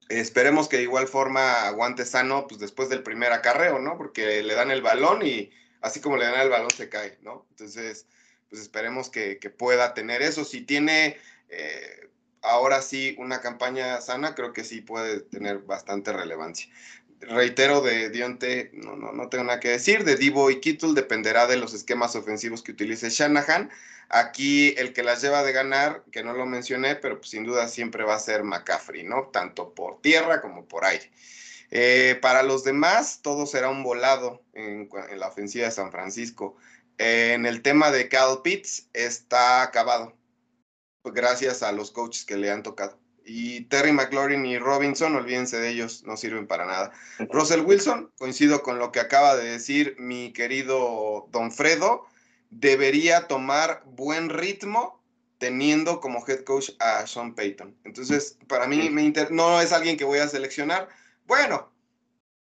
esperemos 0.10 0.68
que 0.68 0.78
de 0.78 0.84
igual 0.84 1.08
forma 1.08 1.68
aguante 1.68 2.06
sano 2.06 2.48
pues 2.48 2.60
después 2.60 2.90
del 2.90 3.04
primer 3.04 3.32
acarreo, 3.32 3.80
¿no? 3.80 3.98
Porque 3.98 4.44
le 4.44 4.54
dan 4.54 4.72
el 4.72 4.82
balón 4.82 5.26
y 5.26 5.52
así 5.82 6.02
como 6.02 6.18
le 6.18 6.26
dan 6.26 6.40
el 6.40 6.50
balón 6.50 6.72
se 6.72 6.90
cae, 6.90 7.18
¿no? 7.22 7.48
Entonces, 7.52 8.06
pues 8.50 8.62
esperemos 8.62 9.10
que, 9.10 9.38
pueda 9.58 9.94
tener 9.94 10.22
eso. 10.22 10.44
Si 10.44 10.62
tiene 10.62 11.18
eh, 11.50 12.10
ahora 12.42 12.82
sí 12.82 13.16
una 13.18 13.42
campaña 13.42 14.02
sana, 14.02 14.36
creo 14.36 14.54
que 14.54 14.64
sí 14.64 14.82
puede 14.82 15.22
tener 15.22 15.60
bastante 15.60 16.12
relevancia. 16.14 16.72
Reitero 17.22 17.82
de 17.82 18.10
Dionte, 18.10 18.72
no, 18.74 18.96
no, 18.96 19.12
no 19.12 19.30
tengo 19.30 19.44
nada 19.44 19.60
que 19.60 19.70
decir. 19.70 20.04
De 20.04 20.16
Divo 20.16 20.52
y 20.52 20.60
Kittle 20.60 20.94
dependerá 20.94 21.48
de 21.48 21.58
los 21.58 21.74
esquemas 21.74 22.16
ofensivos 22.16 22.62
que 22.62 22.72
utilice 22.72 23.10
Shanahan. 23.10 23.70
Aquí 24.10 24.76
el 24.78 24.92
que 24.94 25.04
las 25.04 25.22
lleva 25.22 25.44
de 25.44 25.54
ganar, 25.54 26.04
que 26.12 26.24
no 26.24 26.34
lo 26.34 26.46
mencioné, 26.46 26.96
pero 26.96 27.18
pues 27.18 27.30
sin 27.30 27.46
duda 27.46 27.68
siempre 27.70 28.04
va 28.04 28.16
a 28.16 28.20
ser 28.20 28.44
McCaffrey, 28.44 29.04
¿no? 29.04 29.30
Tanto 29.32 29.74
por 29.74 30.02
tierra 30.02 30.42
como 30.42 30.66
por 30.68 30.84
aire. 30.84 31.10
Eh, 31.72 32.20
para 32.22 32.44
los 32.44 32.66
demás, 32.66 33.22
todo 33.22 33.46
será 33.46 33.70
un 33.70 33.84
volado 33.84 34.44
en, 34.54 34.90
la 35.16 35.30
ofensiva 35.30 35.66
de 35.66 35.72
San 35.72 35.92
Francisco. 35.92 36.58
En 36.98 37.46
el 37.46 37.62
tema 37.62 37.92
de 37.92 38.10
Cal 38.10 38.42
Pitts, 38.44 38.90
está 38.94 39.64
acabado, 39.64 40.14
gracias 41.06 41.64
a 41.64 41.72
los 41.72 41.92
coaches 41.92 42.26
que 42.26 42.38
le 42.38 42.52
han 42.52 42.64
tocado. 42.64 43.01
Y 43.24 43.62
Terry 43.66 43.92
McLaurin 43.92 44.46
y 44.46 44.58
Robinson, 44.58 45.16
olvídense 45.16 45.60
de 45.60 45.70
ellos, 45.70 46.04
no 46.06 46.18
sirven 46.18 46.48
para 46.48 46.66
nada. 46.66 46.92
Russell 47.30 47.62
Wilson, 47.62 48.12
coincido 48.18 48.64
con 48.64 48.80
lo 48.80 48.92
que 48.92 49.00
acaba 49.00 49.36
de 49.36 49.52
decir 49.52 49.96
mi 50.00 50.34
querido 50.34 51.28
Don 51.32 51.52
Fredo, 51.52 52.06
debería 52.50 53.28
tomar 53.28 53.84
buen 53.86 54.30
ritmo 54.30 55.02
teniendo 55.38 56.00
como 56.00 56.24
head 56.28 56.44
coach 56.44 56.70
a 56.80 57.06
Sean 57.08 57.34
Payton. 57.34 57.76
Entonces, 57.84 58.38
para 58.48 58.68
mí 58.68 58.90
me 58.90 59.12
no 59.32 59.60
es 59.62 59.72
alguien 59.72 59.98
que 59.98 60.06
voy 60.06 60.20
a 60.20 60.28
seleccionar. 60.28 60.88
Bueno, 61.26 61.72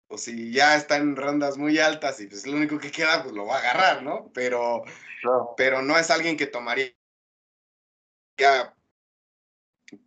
o 0.08 0.18
si 0.18 0.52
ya 0.52 0.76
está 0.76 0.96
en 0.96 1.16
rondas 1.16 1.56
muy 1.56 1.78
altas 1.78 2.20
y 2.20 2.26
pues 2.26 2.46
lo 2.46 2.56
único 2.56 2.78
que 2.78 2.90
queda, 2.90 3.22
pues 3.22 3.34
lo 3.34 3.46
va 3.46 3.56
a 3.56 3.60
agarrar, 3.60 4.02
¿no? 4.02 4.30
Pero, 4.34 4.82
pero 5.56 5.82
no 5.82 5.96
es 5.96 6.10
alguien 6.10 6.36
que 6.36 6.46
tomaría 6.46 6.92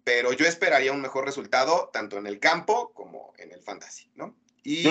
pero 0.04 0.34
yo 0.34 0.46
esperaría 0.46 0.92
un 0.92 1.02
mejor 1.02 1.26
resultado 1.26 1.90
tanto 1.92 2.18
en 2.18 2.28
el 2.28 2.40
campo 2.40 2.92
como 2.94 3.34
en 3.38 3.52
el 3.52 3.62
fantasy, 3.62 4.12
¿no? 4.16 4.36
Y 4.64 4.84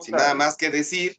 sin 0.00 0.14
nada 0.16 0.34
más 0.34 0.56
que 0.56 0.70
decir, 0.70 1.16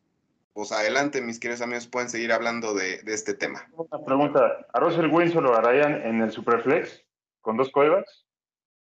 pues 0.54 0.72
adelante, 0.72 1.22
mis 1.22 1.40
queridos 1.40 1.62
amigos, 1.62 1.88
pueden 1.88 2.10
seguir 2.10 2.32
hablando 2.32 2.74
de, 2.74 3.02
este 3.08 3.34
tema. 3.34 3.68
Una 3.74 4.06
pregunta, 4.06 4.66
¿a 4.74 4.80
Russell 4.80 5.08
Wilson 5.08 5.44
lo 5.44 5.54
agarrarían 5.54 6.02
en 6.02 6.22
el 6.22 6.32
Superflex 6.32 7.04
con 7.42 7.58
dos 7.58 7.72
corebacks? 7.72 8.26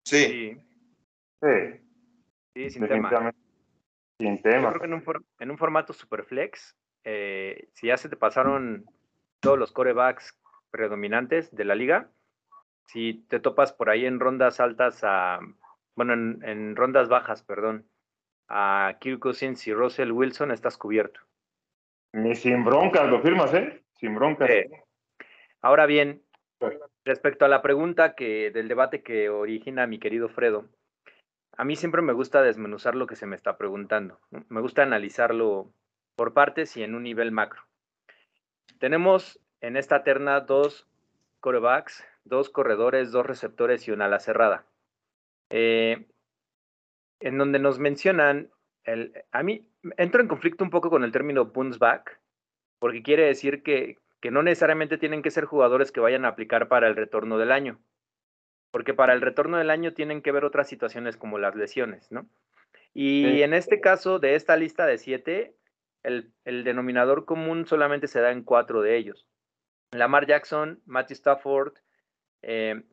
Sí. 0.05 0.57
Sí. 1.41 1.79
Sí, 2.55 2.69
sin 2.69 2.87
tema. 2.87 3.33
Sin 4.19 4.41
tema. 4.41 4.61
Yo 4.61 4.69
creo 4.69 4.79
que 4.81 4.85
en 4.85 4.93
un, 4.93 5.25
en 5.39 5.51
un 5.51 5.57
formato 5.57 5.93
Superflex, 5.93 6.75
eh, 7.03 7.69
si 7.73 7.87
ya 7.87 7.97
se 7.97 8.09
te 8.09 8.17
pasaron 8.17 8.85
todos 9.39 9.57
los 9.57 9.71
corebacks 9.71 10.37
predominantes 10.71 11.53
de 11.55 11.65
la 11.65 11.75
liga, 11.75 12.09
si 12.85 13.25
te 13.27 13.39
topas 13.39 13.73
por 13.73 13.89
ahí 13.89 14.05
en 14.05 14.19
rondas 14.19 14.59
altas 14.59 15.03
a, 15.03 15.39
bueno, 15.95 16.13
en, 16.13 16.75
rondas 16.75 17.09
bajas, 17.09 17.43
perdón, 17.43 17.87
a 18.47 18.97
Kirk 18.99 19.19
Cousins 19.19 19.65
y 19.67 19.73
Russell 19.73 20.11
Wilson, 20.11 20.51
estás 20.51 20.77
cubierto. 20.77 21.21
Ni 22.13 22.35
sin 22.35 22.63
broncas, 22.63 23.09
lo 23.09 23.21
firmas, 23.21 23.53
¿eh? 23.53 23.83
Sin 23.93 24.15
broncas. 24.15 24.49
ahora 25.61 25.85
bien, 25.85 26.21
respecto 27.03 27.45
a 27.45 27.47
la 27.47 27.61
pregunta 27.61 28.13
que 28.15 28.51
del 28.51 28.67
debate 28.67 29.01
que 29.01 29.29
origina 29.29 29.87
mi 29.87 29.99
querido 29.99 30.29
Fredo, 30.29 30.69
a 31.55 31.65
mí 31.65 31.75
siempre 31.75 32.01
me 32.01 32.13
gusta 32.13 32.41
desmenuzar 32.41 32.95
lo 32.95 33.07
que 33.07 33.15
se 33.15 33.25
me 33.25 33.35
está 33.35 33.57
preguntando. 33.57 34.19
Me 34.49 34.61
gusta 34.61 34.83
analizarlo 34.83 35.71
por 36.15 36.33
partes 36.33 36.75
y 36.77 36.83
en 36.83 36.95
un 36.95 37.03
nivel 37.03 37.31
macro. 37.31 37.61
Tenemos 38.79 39.39
en 39.61 39.77
esta 39.77 40.03
terna 40.03 40.41
dos 40.41 40.87
corebacks 41.39 42.05
dos 42.25 42.49
corredores, 42.49 43.11
dos 43.11 43.25
receptores 43.25 43.87
y 43.87 43.91
una 43.91 44.05
ala 44.05 44.19
cerrada. 44.19 44.65
Eh, 45.49 46.07
en 47.19 47.37
donde 47.37 47.59
nos 47.59 47.79
mencionan, 47.79 48.51
el, 48.83 49.13
a 49.31 49.43
mí 49.43 49.67
entro 49.97 50.21
en 50.21 50.27
conflicto 50.27 50.63
un 50.63 50.69
poco 50.69 50.89
con 50.89 51.03
el 51.03 51.11
término 51.11 51.45
bounce 51.45 51.79
back, 51.79 52.19
porque 52.79 53.03
quiere 53.03 53.25
decir 53.25 53.63
que, 53.63 53.97
que 54.19 54.31
no 54.31 54.43
necesariamente 54.43 54.97
tienen 54.97 55.21
que 55.21 55.31
ser 55.31 55.45
jugadores 55.45 55.91
que 55.91 55.99
vayan 55.99 56.25
a 56.25 56.29
aplicar 56.29 56.67
para 56.67 56.87
el 56.87 56.95
retorno 56.95 57.37
del 57.37 57.51
año, 57.51 57.79
porque 58.71 58.93
para 58.93 59.13
el 59.13 59.21
retorno 59.21 59.57
del 59.57 59.69
año 59.69 59.93
tienen 59.93 60.21
que 60.21 60.31
ver 60.31 60.45
otras 60.45 60.67
situaciones 60.67 61.17
como 61.17 61.37
las 61.37 61.55
lesiones, 61.55 62.11
¿no? 62.11 62.27
Y 62.93 63.41
en 63.41 63.53
este 63.55 63.81
caso, 63.81 64.19
de 64.19 64.35
esta 64.35 64.55
lista 64.55 64.85
de 64.85 64.99
siete, 64.99 65.55
el, 66.03 66.31
el, 66.45 66.63
denominador 66.63 67.25
común 67.25 67.65
solamente 67.65 68.07
se 68.07 68.21
da 68.21 68.31
en 68.31 68.43
cuatro 68.43 68.81
de 68.81 68.97
ellos. 68.97 69.27
Lamar 69.91 70.27
Jackson, 70.27 70.79
Matthew 70.85 71.15
Stafford, 71.15 71.73
eh, 72.43 72.83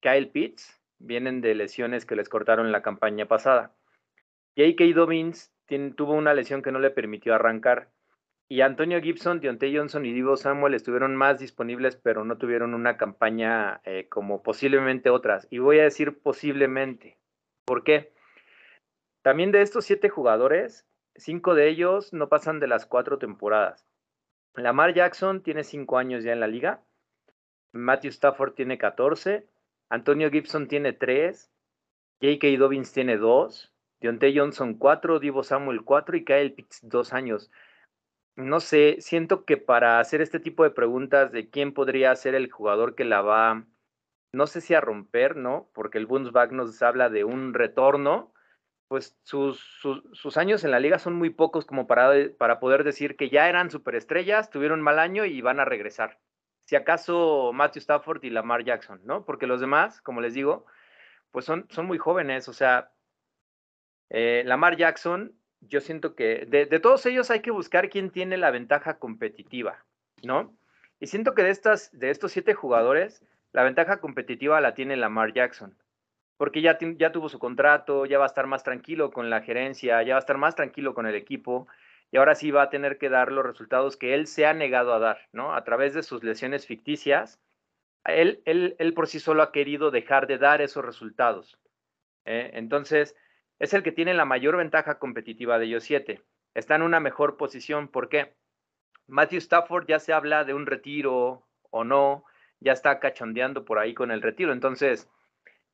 Kyle 0.00 0.28
Pitts 0.28 0.80
vienen 0.98 1.40
de 1.40 1.54
lesiones 1.54 2.06
que 2.06 2.16
les 2.16 2.28
cortaron 2.28 2.72
la 2.72 2.82
campaña 2.82 3.26
pasada. 3.26 3.74
J.K. 4.56 4.84
Dobbins 4.94 5.52
tuvo 5.96 6.14
una 6.14 6.34
lesión 6.34 6.62
que 6.62 6.72
no 6.72 6.78
le 6.78 6.90
permitió 6.90 7.34
arrancar. 7.34 7.90
Y 8.48 8.60
Antonio 8.60 9.00
Gibson, 9.00 9.40
Deontay 9.40 9.76
Johnson 9.76 10.06
y 10.06 10.12
Divo 10.12 10.36
Samuel 10.36 10.74
estuvieron 10.74 11.16
más 11.16 11.40
disponibles, 11.40 11.96
pero 11.96 12.24
no 12.24 12.38
tuvieron 12.38 12.74
una 12.74 12.96
campaña 12.96 13.80
eh, 13.84 14.06
como 14.08 14.42
posiblemente 14.42 15.10
otras. 15.10 15.48
Y 15.50 15.58
voy 15.58 15.80
a 15.80 15.84
decir 15.84 16.20
posiblemente. 16.20 17.18
¿Por 17.64 17.82
qué? 17.82 18.12
También 19.22 19.50
de 19.50 19.62
estos 19.62 19.84
siete 19.84 20.08
jugadores, 20.08 20.86
cinco 21.16 21.54
de 21.56 21.68
ellos 21.68 22.12
no 22.12 22.28
pasan 22.28 22.60
de 22.60 22.68
las 22.68 22.86
cuatro 22.86 23.18
temporadas. 23.18 23.84
Lamar 24.54 24.94
Jackson 24.94 25.42
tiene 25.42 25.64
cinco 25.64 25.98
años 25.98 26.22
ya 26.22 26.32
en 26.32 26.40
la 26.40 26.46
liga 26.46 26.85
Matthew 27.76 28.10
Stafford 28.10 28.54
tiene 28.54 28.78
14, 28.78 29.46
Antonio 29.88 30.30
Gibson 30.30 30.68
tiene 30.68 30.92
3, 30.92 31.50
J.K. 32.20 32.58
Dobbins 32.58 32.92
tiene 32.92 33.16
2, 33.16 33.72
Deontay 34.00 34.36
Johnson 34.36 34.74
4, 34.74 35.20
Divo 35.20 35.42
Samuel 35.42 35.82
4 35.82 36.16
y 36.16 36.24
Kyle 36.24 36.52
Pitts 36.52 36.80
2 36.82 37.12
años. 37.12 37.50
No 38.36 38.60
sé, 38.60 38.96
siento 39.00 39.44
que 39.44 39.56
para 39.56 40.00
hacer 40.00 40.20
este 40.20 40.40
tipo 40.40 40.64
de 40.64 40.70
preguntas 40.70 41.32
de 41.32 41.48
quién 41.48 41.72
podría 41.72 42.14
ser 42.16 42.34
el 42.34 42.50
jugador 42.50 42.94
que 42.94 43.04
la 43.04 43.22
va, 43.22 43.64
no 44.32 44.46
sé 44.46 44.60
si 44.60 44.74
a 44.74 44.80
romper, 44.80 45.36
¿no? 45.36 45.70
Porque 45.72 45.98
el 45.98 46.06
Bundesback 46.06 46.52
nos 46.52 46.82
habla 46.82 47.08
de 47.08 47.24
un 47.24 47.54
retorno, 47.54 48.34
pues 48.88 49.18
sus, 49.22 49.58
sus, 50.12 50.36
años 50.36 50.64
en 50.64 50.70
la 50.70 50.80
liga 50.80 50.98
son 50.98 51.14
muy 51.14 51.30
pocos 51.30 51.64
como 51.64 51.86
para, 51.86 52.12
para 52.38 52.60
poder 52.60 52.84
decir 52.84 53.16
que 53.16 53.30
ya 53.30 53.48
eran 53.48 53.70
superestrellas, 53.70 54.50
tuvieron 54.50 54.82
mal 54.82 54.98
año 54.98 55.24
y 55.24 55.40
van 55.40 55.58
a 55.58 55.64
regresar 55.64 56.18
si 56.66 56.74
acaso 56.74 57.52
Matthew 57.54 57.80
Stafford 57.80 58.24
y 58.24 58.30
Lamar 58.30 58.64
Jackson, 58.64 59.00
¿no? 59.04 59.24
Porque 59.24 59.46
los 59.46 59.60
demás, 59.60 60.02
como 60.02 60.20
les 60.20 60.34
digo, 60.34 60.66
pues 61.30 61.44
son, 61.44 61.66
son 61.70 61.86
muy 61.86 61.96
jóvenes, 61.96 62.48
o 62.48 62.52
sea, 62.52 62.90
eh, 64.10 64.42
Lamar 64.44 64.76
Jackson, 64.76 65.32
yo 65.60 65.80
siento 65.80 66.16
que 66.16 66.44
de, 66.46 66.66
todos 66.80 67.06
ellos 67.06 67.30
hay 67.30 67.40
que 67.40 67.52
buscar 67.52 67.88
quién 67.88 68.10
tiene 68.10 68.36
la 68.36 68.50
ventaja 68.50 68.98
competitiva, 68.98 69.84
¿no? 70.24 70.56
Y 70.98 71.06
siento 71.06 71.34
que 71.34 71.44
de, 71.44 71.50
estas, 71.50 71.96
de 71.96 72.10
estos 72.10 72.32
siete 72.32 72.54
jugadores, 72.54 73.24
la 73.52 73.62
ventaja 73.62 74.00
competitiva 74.00 74.60
la 74.60 74.74
tiene 74.74 74.96
Lamar 74.96 75.32
Jackson, 75.32 75.78
porque 76.36 76.62
ya, 76.62 76.78
ya 76.98 77.12
tuvo 77.12 77.28
su 77.28 77.38
contrato, 77.38 78.06
ya 78.06 78.18
va 78.18 78.24
a 78.24 78.28
estar 78.28 78.48
más 78.48 78.64
tranquilo 78.64 79.12
con 79.12 79.30
la 79.30 79.40
gerencia, 79.40 80.02
ya 80.02 80.14
va 80.14 80.18
a 80.18 80.26
estar 80.26 80.36
más 80.36 80.56
tranquilo 80.56 80.94
con 80.94 81.06
el 81.06 81.14
equipo, 81.14 81.68
y 82.10 82.18
ahora 82.18 82.34
sí 82.34 82.50
va 82.50 82.62
a 82.62 82.70
tener 82.70 82.98
que 82.98 83.08
dar 83.08 83.32
los 83.32 83.44
resultados 83.44 83.96
que 83.96 84.14
él 84.14 84.26
se 84.26 84.46
ha 84.46 84.54
negado 84.54 84.94
a 84.94 84.98
dar, 84.98 85.18
¿no? 85.32 85.54
A 85.54 85.64
través 85.64 85.94
de 85.94 86.02
sus 86.02 86.22
lesiones 86.22 86.66
ficticias, 86.66 87.40
él, 88.04 88.42
él, 88.44 88.76
él 88.78 88.94
por 88.94 89.08
sí 89.08 89.20
solo 89.20 89.42
ha 89.42 89.52
querido 89.52 89.90
dejar 89.90 90.26
de 90.26 90.38
dar 90.38 90.62
esos 90.62 90.84
resultados. 90.84 91.58
¿eh? 92.24 92.50
Entonces, 92.54 93.16
es 93.58 93.74
el 93.74 93.82
que 93.82 93.92
tiene 93.92 94.14
la 94.14 94.24
mayor 94.24 94.56
ventaja 94.56 94.98
competitiva 94.98 95.58
de 95.58 95.66
ellos 95.66 95.84
siete. 95.84 96.22
Está 96.54 96.76
en 96.76 96.82
una 96.82 97.00
mejor 97.00 97.36
posición. 97.36 97.88
¿Por 97.88 98.08
qué? 98.08 98.34
Matthew 99.08 99.38
Stafford 99.38 99.86
ya 99.86 99.98
se 99.98 100.12
habla 100.12 100.44
de 100.44 100.54
un 100.54 100.66
retiro 100.66 101.46
o 101.70 101.84
no, 101.84 102.24
ya 102.60 102.72
está 102.72 102.98
cachondeando 103.00 103.64
por 103.64 103.78
ahí 103.78 103.94
con 103.94 104.10
el 104.10 104.22
retiro. 104.22 104.52
Entonces, 104.52 105.08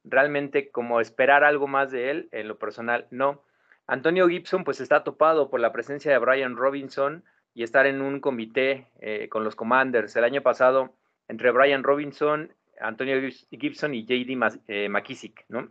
realmente 0.05 0.71
como 0.71 1.01
esperar 1.01 1.45
algo 1.45 1.67
más 1.67 1.91
de 1.91 2.11
él, 2.11 2.29
en 2.33 2.49
lo 2.49 2.59
personal, 2.59 3.07
no. 3.11 3.45
Antonio 3.87 4.29
Gibson 4.29 4.65
pues 4.65 4.81
está 4.81 5.05
topado 5.05 5.51
por 5.51 5.61
la 5.61 5.73
presencia 5.73 6.12
de 6.12 6.19
Brian 6.19 6.57
Robinson 6.57 7.25
y 7.55 7.62
estar 7.62 7.87
en 7.87 8.01
un 8.01 8.21
comité 8.21 8.89
eh, 9.01 9.29
con 9.29 9.45
los 9.45 9.57
Commanders. 9.57 10.17
El 10.17 10.25
año 10.25 10.43
pasado, 10.43 10.95
entre 11.29 11.51
Brian 11.51 11.83
Robinson, 11.83 12.55
Antonio 12.81 13.17
Gibson 13.51 13.95
y 13.95 14.05
JD 14.05 14.61
eh, 14.69 14.89
McKissick, 14.89 15.45
¿no? 15.49 15.71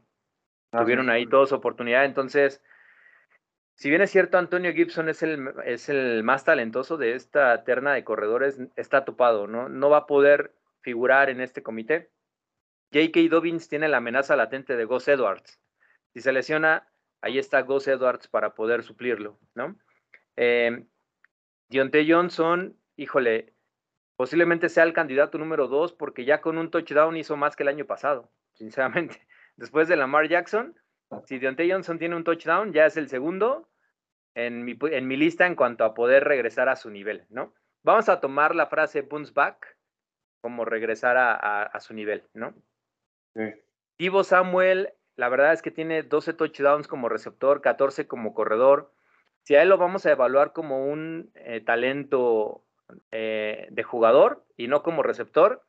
Tuvieron 0.71 1.09
ahí 1.09 1.25
todos 1.25 1.51
oportunidad. 1.51 2.05
Entonces, 2.05 2.63
si 3.75 3.89
bien 3.89 4.01
es 4.01 4.11
cierto, 4.11 4.37
Antonio 4.37 4.71
Gibson 4.73 5.09
es 5.09 5.21
el, 5.21 5.53
es 5.65 5.89
el 5.89 6.23
más 6.23 6.45
talentoso 6.45 6.97
de 6.97 7.15
esta 7.15 7.63
terna 7.63 7.93
de 7.93 8.03
corredores, 8.03 8.59
está 8.75 9.03
topado, 9.03 9.47
¿no? 9.47 9.67
No 9.67 9.89
va 9.89 9.97
a 9.97 10.05
poder 10.05 10.53
figurar 10.81 11.29
en 11.29 11.41
este 11.41 11.61
comité. 11.61 12.09
J.K. 12.93 13.21
Dobbins 13.29 13.67
tiene 13.67 13.87
la 13.87 13.97
amenaza 13.97 14.35
latente 14.35 14.75
de 14.77 14.85
Gus 14.85 15.07
Edwards. 15.07 15.59
Si 16.13 16.21
se 16.21 16.31
lesiona, 16.31 16.87
ahí 17.21 17.37
está 17.37 17.61
Gus 17.61 17.87
Edwards 17.87 18.27
para 18.27 18.53
poder 18.53 18.83
suplirlo, 18.83 19.39
¿no? 19.55 19.77
Eh, 20.35 20.85
Dionte 21.69 22.05
Johnson, 22.07 22.77
híjole, 22.97 23.53
posiblemente 24.15 24.69
sea 24.69 24.83
el 24.83 24.93
candidato 24.93 25.37
número 25.37 25.67
dos 25.67 25.93
porque 25.93 26.25
ya 26.25 26.41
con 26.41 26.57
un 26.57 26.69
touchdown 26.69 27.15
hizo 27.17 27.37
más 27.37 27.55
que 27.55 27.63
el 27.63 27.69
año 27.69 27.85
pasado, 27.85 28.31
sinceramente. 28.53 29.25
Después 29.55 29.87
de 29.87 29.95
Lamar 29.95 30.27
Jackson, 30.27 30.77
si 31.25 31.39
Dionte 31.39 31.69
Johnson 31.69 31.99
tiene 31.99 32.15
un 32.15 32.23
touchdown, 32.23 32.73
ya 32.73 32.85
es 32.85 32.97
el 32.97 33.09
segundo 33.09 33.69
en 34.35 34.63
mi, 34.63 34.77
en 34.81 35.07
mi 35.07 35.17
lista 35.17 35.45
en 35.45 35.55
cuanto 35.55 35.83
a 35.83 35.93
poder 35.93 36.23
regresar 36.23 36.69
a 36.69 36.75
su 36.75 36.89
nivel, 36.89 37.25
¿no? 37.29 37.53
Vamos 37.83 38.09
a 38.09 38.19
tomar 38.19 38.55
la 38.55 38.67
frase 38.67 39.01
bounce 39.01 39.33
back 39.33 39.77
como 40.41 40.65
regresar 40.65 41.17
a, 41.17 41.79
su 41.79 41.93
nivel, 41.93 42.23
¿no? 42.33 42.53
Sí. 43.35 44.23
Samuel, 44.23 44.93
la 45.21 45.29
verdad 45.29 45.53
es 45.53 45.61
que 45.61 45.69
tiene 45.69 46.01
12 46.01 46.33
touchdowns 46.33 46.87
como 46.87 47.07
receptor, 47.07 47.61
14 47.61 48.07
como 48.07 48.33
corredor. 48.33 48.91
Si 49.43 49.53
a 49.53 49.61
él 49.61 49.69
lo 49.69 49.77
vamos 49.77 50.03
a 50.07 50.11
evaluar 50.11 50.51
como 50.51 50.87
un 50.87 51.29
eh, 51.35 51.61
talento 51.61 52.63
eh, 53.11 53.67
de 53.69 53.83
jugador 53.83 54.43
y 54.57 54.67
no 54.67 54.81
como 54.81 55.03
receptor, 55.03 55.61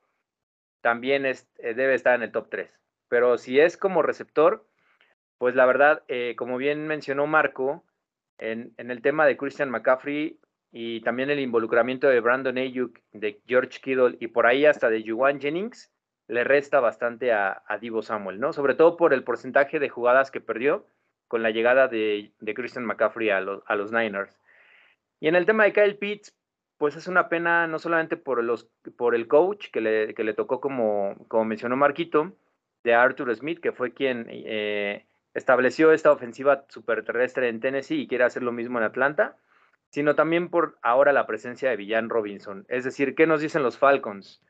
también 0.81 1.27
es, 1.27 1.51
eh, 1.59 1.75
debe 1.75 1.93
estar 1.93 2.15
en 2.15 2.23
el 2.23 2.33
top 2.33 2.49
3. 2.49 2.81
Pero 3.09 3.37
si 3.37 3.61
es 3.61 3.77
como 3.77 4.01
receptor, 4.01 4.67
pues 5.37 5.55
la 5.55 5.67
verdad, 5.67 6.03
como 6.39 6.57
bien 6.57 6.87
mencionó 6.87 7.27
Marco, 7.27 7.85
en, 8.39 8.73
en, 8.79 8.91
el 8.91 9.03
tema 9.03 9.27
de 9.27 9.37
Christian 9.37 9.69
McCaffrey, 9.69 10.41
y 10.71 11.03
también 11.03 11.29
el 11.29 11.41
involucramiento 11.41 12.09
de 12.09 12.21
Brandon 12.21 12.57
Ayuk, 12.57 12.99
de 13.13 13.43
George 13.47 13.81
Kittle 13.83 14.17
y 14.19 14.29
por 14.29 14.47
ahí 14.47 14.65
hasta 14.65 14.89
de 14.89 15.05
Juwan 15.07 15.43
Jennings 15.43 15.93
le 16.29 16.45
resta 16.45 16.81
bastante 16.81 17.33
a, 17.33 17.63
Divo 17.81 18.03
Samuel, 18.03 18.41
¿no? 18.41 18.53
Sobre 18.53 18.75
todo 18.75 18.97
por 18.97 19.13
el 19.13 19.25
porcentaje 19.25 19.79
de 19.79 19.89
jugadas 19.89 20.31
que 20.31 20.41
perdió 20.41 20.87
con 21.29 21.43
la 21.43 21.51
llegada 21.51 21.89
de, 21.89 22.33
Christian 22.55 22.85
McCaffrey 22.85 23.31
a 23.31 23.41
los, 23.41 23.63
a 23.67 23.75
los, 23.75 23.93
Niners. 23.93 24.39
Y 25.21 25.29
en 25.29 25.37
el 25.37 25.47
tema 25.47 25.65
de 25.65 25.73
Kyle 25.73 25.97
Pitts, 25.97 26.35
pues 26.79 26.97
es 26.97 27.07
una 27.07 27.29
pena 27.29 27.67
no 27.67 27.79
solamente 27.79 28.17
por, 28.17 28.43
los, 28.43 28.69
por 28.97 29.15
el 29.15 29.29
coach 29.29 29.71
que 29.71 29.81
le, 29.81 30.15
que 30.15 30.25
le 30.25 30.35
tocó, 30.35 30.61
como, 30.61 31.15
como 31.29 31.45
mencionó 31.45 31.77
Marquito, 31.77 32.33
de 32.85 32.95
Arthur 32.95 33.35
Smith, 33.37 33.61
que 33.61 33.73
fue 33.73 33.93
quien 33.93 34.27
eh, 34.29 35.07
estableció 35.35 35.93
esta 35.93 36.13
ofensiva 36.13 36.65
superterrestre 36.69 37.49
en 37.49 37.61
Tennessee 37.61 38.03
y 38.03 38.09
quiere 38.09 38.25
hacer 38.25 38.43
lo 38.43 38.53
mismo 38.53 38.79
en 38.79 38.85
Atlanta, 38.85 39.37
sino 39.91 40.15
también 40.15 40.49
por 40.49 40.79
ahora 40.83 41.13
la 41.13 41.27
presencia 41.27 41.71
de 41.71 41.77
Villan 41.77 42.09
Robinson. 42.09 42.65
Es 42.69 42.85
decir, 42.85 43.15
¿qué 43.15 43.27
nos 43.27 43.41
dicen 43.41 43.63
los 43.63 43.79
Falcons? 43.79 44.43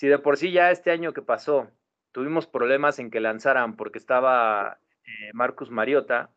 Si 0.00 0.08
de 0.08 0.18
por 0.18 0.38
sí 0.38 0.50
ya 0.50 0.70
este 0.70 0.92
año 0.92 1.12
que 1.12 1.20
pasó 1.20 1.70
tuvimos 2.10 2.46
problemas 2.46 2.98
en 2.98 3.10
que 3.10 3.20
lanzaran 3.20 3.76
porque 3.76 3.98
estaba 3.98 4.80
eh, 5.04 5.30
Marcus 5.34 5.70
Mariota, 5.70 6.30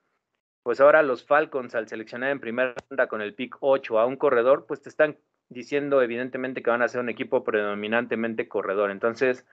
pues 0.63 0.82
ahora 0.82 1.01
los 1.01 1.25
Falcons 1.25 1.74
al 1.74 1.88
seleccionar 1.88 2.32
en 2.32 2.41
primera 2.41 2.75
ronda 2.89 3.08
con 3.08 3.22
el 3.22 3.34
pick 3.36 3.55
8 3.62 4.00
a 4.00 4.05
un 4.05 4.17
corredor, 4.17 4.65
pues 4.65 4.82
te 4.82 4.89
están 4.89 5.17
diciendo 5.48 6.01
evidentemente 6.01 6.62
que 6.62 6.72
van 6.72 6.82
a 6.82 6.89
ser 6.89 7.00
un 7.00 7.08
equipo 7.08 7.46
predominantemente 7.46 8.50
corredor. 8.50 8.91
Entonces, 8.91 9.46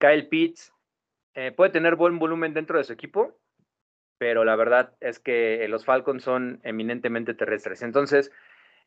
Kyle 0.00 0.26
Pitts 0.26 0.72
eh, 1.34 1.52
puede 1.52 1.70
tener 1.70 1.94
buen 1.94 2.18
volumen 2.18 2.52
dentro 2.52 2.78
de 2.78 2.84
su 2.84 2.92
equipo, 2.92 3.38
pero 4.18 4.44
la 4.44 4.56
verdad 4.56 4.96
es 4.98 5.20
que 5.20 5.64
los 5.68 5.84
Falcons 5.84 6.24
son 6.24 6.58
eminentemente 6.64 7.34
terrestres. 7.34 7.82
Entonces, 7.82 8.32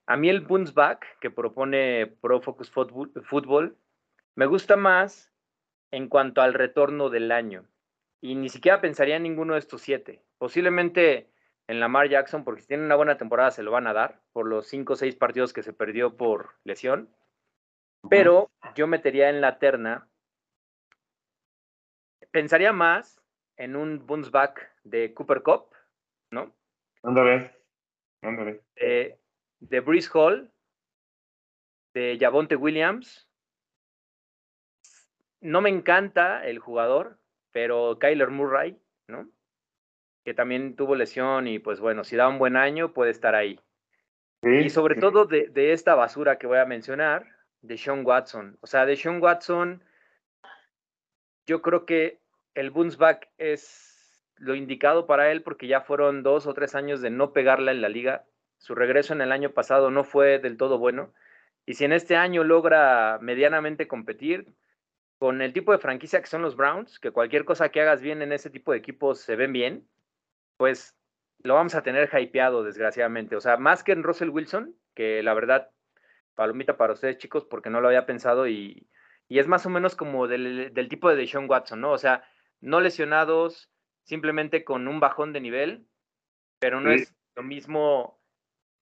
a 0.05 0.17
mí 0.17 0.27
el 0.27 0.41
bounce 0.41 0.73
back 0.73 1.17
que 1.21 1.31
propone 1.31 2.07
Pro 2.19 2.41
Focus 2.41 2.69
Football 2.69 3.77
me 4.35 4.45
gusta 4.45 4.75
más 4.75 5.31
en 5.91 6.07
cuanto 6.09 6.41
al 6.41 6.53
retorno 6.53 7.09
del 7.09 7.31
año. 7.31 7.67
Y 8.21 8.35
ni 8.35 8.49
siquiera 8.49 8.81
pensaría 8.81 9.17
en 9.17 9.23
ninguno 9.23 9.53
de 9.53 9.59
estos 9.59 9.81
siete. 9.81 10.23
Posiblemente 10.37 11.29
en 11.67 11.79
Lamar 11.79 12.09
Jackson, 12.09 12.43
porque 12.43 12.61
si 12.61 12.67
tiene 12.67 12.83
una 12.83 12.95
buena 12.95 13.17
temporada 13.17 13.51
se 13.51 13.63
lo 13.63 13.71
van 13.71 13.87
a 13.87 13.93
dar 13.93 14.21
por 14.31 14.47
los 14.47 14.67
cinco 14.67 14.93
o 14.93 14.95
seis 14.95 15.15
partidos 15.15 15.53
que 15.53 15.63
se 15.63 15.73
perdió 15.73 16.17
por 16.17 16.55
lesión. 16.63 17.09
Pero 18.09 18.51
yo 18.75 18.85
metería 18.87 19.29
en 19.29 19.39
la 19.39 19.59
terna, 19.59 20.09
pensaría 22.31 22.73
más 22.73 23.21
en 23.55 23.75
un 23.77 24.05
bounce 24.05 24.29
back 24.29 24.73
de 24.83 25.13
Cooper 25.13 25.41
Cup, 25.41 25.67
¿no? 26.31 26.53
Ándale, 27.03 27.55
ándale. 28.21 28.61
Eh, 28.75 29.17
de 29.59 29.79
Breeze 29.79 30.09
Hall, 30.13 30.51
de 31.93 32.17
Javonte 32.19 32.57
Williams. 32.57 33.29
No 35.43 35.59
me 35.59 35.69
encanta 35.69 36.45
el 36.47 36.59
jugador, 36.59 37.17
pero 37.51 37.99
Kyler 37.99 38.29
Murray, 38.29 38.79
¿no? 39.07 39.29
Que 40.23 40.33
también 40.33 40.77
tuvo 40.77 40.95
lesión 40.95 41.47
y 41.47 41.59
pues 41.59 41.81
bueno, 41.81 42.05
si 42.05 42.15
da 42.15 42.29
un 42.29 42.39
buen 42.39 42.55
año 42.55 42.93
puede 42.93 43.11
estar 43.11 43.35
ahí. 43.35 43.59
y 44.41 44.69
sobre 44.69 44.95
todo 44.95 45.25
de, 45.25 45.49
de, 45.49 45.73
esta 45.73 45.95
basura 45.95 46.37
que 46.37 46.47
voy 46.47 46.59
a 46.59 46.65
mencionar, 46.65 47.27
de 47.61 47.77
Sean 47.77 48.05
Watson. 48.05 48.57
O 48.61 48.67
sea, 48.67 48.85
de 48.85 48.95
Sean 48.95 49.21
Watson, 49.21 49.83
yo 51.45 51.61
creo 51.61 51.85
que 51.85 52.19
el 52.55 52.71
bounce 52.71 52.97
back 52.97 53.29
es 53.37 54.23
lo 54.37 54.55
indicado 54.55 55.07
para 55.07 55.29
él 55.31 55.41
porque 55.41 55.67
ya 55.67 55.81
fueron 55.81 56.23
dos 56.23 56.47
o 56.47 56.53
tres 56.53 56.73
años 56.73 57.01
de 57.01 57.09
no 57.09 57.33
pegarla 57.33 57.71
en 57.71 57.81
la 57.81 57.89
liga. 57.89 58.23
Su 58.59 58.75
regreso 58.75 59.13
en 59.13 59.21
el 59.21 59.33
año 59.33 59.51
pasado 59.51 59.91
no 59.91 60.05
fue 60.05 60.39
del 60.39 60.55
todo 60.55 60.77
bueno. 60.77 61.13
Y 61.65 61.73
si 61.73 61.83
en 61.83 61.91
este 61.91 62.15
año 62.15 62.45
logra 62.45 63.19
medianamente 63.21 63.89
competir 63.89 64.53
con 65.23 65.41
el 65.41 65.53
tipo 65.53 65.71
de 65.71 65.77
franquicia 65.77 66.19
que 66.19 66.27
son 66.27 66.41
los 66.41 66.57
Browns, 66.57 66.99
que 66.99 67.11
cualquier 67.11 67.45
cosa 67.45 67.69
que 67.69 67.79
hagas 67.79 68.01
bien 68.01 68.21
en 68.21 68.33
ese 68.33 68.49
tipo 68.49 68.73
de 68.73 68.79
equipos 68.79 69.21
se 69.21 69.37
ven 69.37 69.53
bien, 69.53 69.87
pues 70.57 70.97
lo 71.37 71.53
vamos 71.53 71.75
a 71.75 71.81
tener 71.81 72.09
hypeado, 72.13 72.61
desgraciadamente. 72.61 73.37
O 73.37 73.39
sea, 73.39 73.55
más 73.55 73.85
que 73.85 73.93
en 73.93 74.03
Russell 74.03 74.27
Wilson, 74.27 74.75
que 74.93 75.23
la 75.23 75.33
verdad, 75.33 75.69
palomita 76.35 76.75
para 76.75 76.91
ustedes, 76.91 77.19
chicos, 77.19 77.45
porque 77.45 77.69
no 77.69 77.79
lo 77.79 77.87
había 77.87 78.05
pensado 78.05 78.49
y, 78.49 78.89
es 79.29 79.47
más 79.47 79.65
o 79.65 79.69
menos 79.69 79.95
como 79.95 80.27
del, 80.27 80.73
del 80.73 80.89
tipo 80.89 81.09
de 81.09 81.15
Deshaun 81.15 81.49
Watson, 81.49 81.79
¿no? 81.79 81.93
O 81.93 81.97
sea, 81.97 82.25
no 82.59 82.81
lesionados, 82.81 83.71
simplemente 84.03 84.65
con 84.65 84.89
un 84.89 84.99
bajón 84.99 85.31
de 85.31 85.39
nivel, 85.39 85.87
pero 86.59 86.81
no 86.81 86.91
es 86.91 87.15
lo 87.37 87.43
mismo 87.43 88.21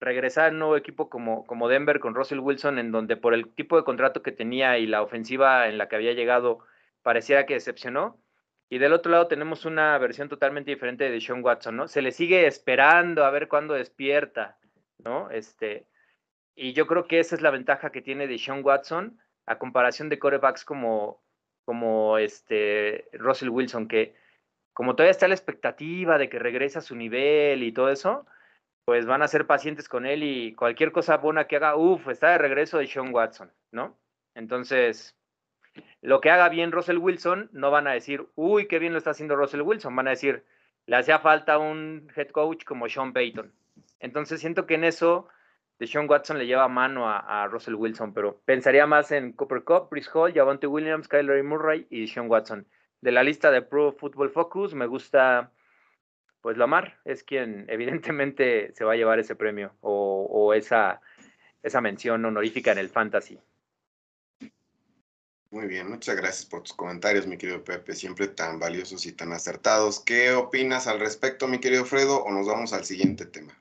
regresar 0.02 0.48
a 0.48 0.52
un 0.52 0.58
nuevo 0.58 0.76
equipo 0.76 1.08
como, 1.08 1.46
como 1.46 1.68
Denver 1.68 2.00
con 2.00 2.14
Russell 2.14 2.40
Wilson, 2.40 2.78
en 2.78 2.92
donde 2.92 3.16
por 3.16 3.34
el 3.34 3.54
tipo 3.54 3.76
de 3.76 3.84
contrato 3.84 4.22
que 4.22 4.32
tenía 4.32 4.78
y 4.78 4.86
la 4.86 5.02
ofensiva 5.02 5.68
en 5.68 5.78
la 5.78 5.88
que 5.88 5.96
había 5.96 6.12
llegado, 6.12 6.58
pareciera 7.02 7.46
que 7.46 7.54
decepcionó. 7.54 8.20
Y 8.68 8.78
del 8.78 8.92
otro 8.92 9.12
lado 9.12 9.28
tenemos 9.28 9.64
una 9.64 9.96
versión 9.98 10.28
totalmente 10.28 10.70
diferente 10.70 11.10
de 11.10 11.20
Sean 11.20 11.44
Watson, 11.44 11.76
¿no? 11.76 11.88
Se 11.88 12.02
le 12.02 12.10
sigue 12.10 12.46
esperando 12.46 13.24
a 13.24 13.30
ver 13.30 13.48
cuándo 13.48 13.74
despierta, 13.74 14.58
¿no? 14.98 15.30
Este, 15.30 15.86
y 16.54 16.72
yo 16.72 16.86
creo 16.86 17.06
que 17.06 17.20
esa 17.20 17.34
es 17.34 17.42
la 17.42 17.50
ventaja 17.50 17.92
que 17.92 18.02
tiene 18.02 18.26
de 18.26 18.38
Sean 18.38 18.64
Watson 18.64 19.18
a 19.46 19.58
comparación 19.58 20.08
de 20.08 20.18
corebacks 20.18 20.64
como, 20.64 21.22
como 21.64 22.18
este 22.18 23.08
Russell 23.12 23.50
Wilson, 23.50 23.88
que 23.88 24.14
como 24.72 24.96
todavía 24.96 25.10
está 25.10 25.28
la 25.28 25.34
expectativa 25.34 26.18
de 26.18 26.28
que 26.28 26.38
regrese 26.38 26.78
a 26.78 26.82
su 26.82 26.96
nivel 26.96 27.62
y 27.62 27.72
todo 27.72 27.90
eso, 27.90 28.26
pues 28.84 29.06
van 29.06 29.22
a 29.22 29.28
ser 29.28 29.46
pacientes 29.46 29.88
con 29.88 30.06
él 30.06 30.22
y 30.22 30.54
cualquier 30.54 30.92
cosa 30.92 31.18
buena 31.18 31.46
que 31.46 31.56
haga, 31.56 31.76
uff, 31.76 32.08
está 32.08 32.30
de 32.30 32.38
regreso 32.38 32.78
de 32.78 32.86
Sean 32.86 33.14
Watson, 33.14 33.52
¿no? 33.70 33.98
Entonces, 34.34 35.16
lo 36.00 36.20
que 36.20 36.30
haga 36.30 36.48
bien 36.48 36.72
Russell 36.72 36.98
Wilson, 36.98 37.50
no 37.52 37.70
van 37.70 37.86
a 37.86 37.92
decir, 37.92 38.26
uy, 38.34 38.66
qué 38.66 38.78
bien 38.78 38.92
lo 38.92 38.98
está 38.98 39.10
haciendo 39.10 39.36
Russell 39.36 39.62
Wilson, 39.62 39.94
van 39.94 40.08
a 40.08 40.10
decir, 40.10 40.44
le 40.86 40.96
hacía 40.96 41.18
falta 41.18 41.58
un 41.58 42.10
head 42.16 42.30
coach 42.30 42.64
como 42.64 42.88
Sean 42.88 43.12
Payton. 43.12 43.52
Entonces, 44.00 44.40
siento 44.40 44.66
que 44.66 44.74
en 44.74 44.84
eso 44.84 45.28
de 45.78 45.86
Sean 45.86 46.08
Watson 46.08 46.38
le 46.38 46.46
lleva 46.46 46.68
mano 46.68 47.08
a, 47.08 47.46
Russell 47.48 47.74
Wilson, 47.74 48.12
pero 48.12 48.40
pensaría 48.44 48.86
más 48.86 49.12
en 49.12 49.32
Cooper 49.32 49.64
Cup, 49.64 49.88
Chris 49.90 50.08
Hall, 50.12 50.32
Javonte 50.32 50.66
Williams, 50.66 51.08
Kyler 51.08 51.42
Murray 51.44 51.86
y 51.90 52.06
Sean 52.08 52.28
Watson 52.28 52.66
de 53.02 53.12
la 53.12 53.22
lista 53.22 53.50
de 53.50 53.62
Pro 53.62 53.92
Football 53.92 54.30
Focus, 54.30 54.74
me 54.74 54.86
gusta, 54.86 55.50
pues 56.42 56.58
Lamar 56.58 56.98
es 57.04 57.22
quien 57.22 57.64
evidentemente 57.68 58.72
se 58.74 58.84
va 58.84 58.92
a 58.92 58.96
llevar 58.96 59.18
ese 59.18 59.36
premio 59.36 59.74
o, 59.80 60.52
esa, 60.52 61.00
esa 61.62 61.80
mención 61.80 62.24
honorífica 62.24 62.72
en 62.72 62.78
el 62.78 62.90
fantasy. 62.90 63.38
Muy 65.50 65.66
bien, 65.66 65.88
muchas 65.88 66.16
gracias 66.16 66.46
por 66.46 66.62
tus 66.62 66.72
comentarios, 66.72 67.26
mi 67.26 67.36
querido 67.36 67.62
Pepe, 67.62 67.94
siempre 67.94 68.26
tan 68.26 68.58
valiosos 68.58 69.06
y 69.06 69.12
tan 69.12 69.32
acertados. 69.32 70.00
¿Qué 70.00 70.32
opinas 70.32 70.88
al 70.88 70.98
respecto, 70.98 71.46
mi 71.46 71.60
querido 71.60 71.84
Fredo, 71.84 72.24
o 72.24 72.32
nos 72.32 72.46
vamos 72.46 72.72
al 72.72 72.84
siguiente 72.84 73.26
tema? 73.26 73.52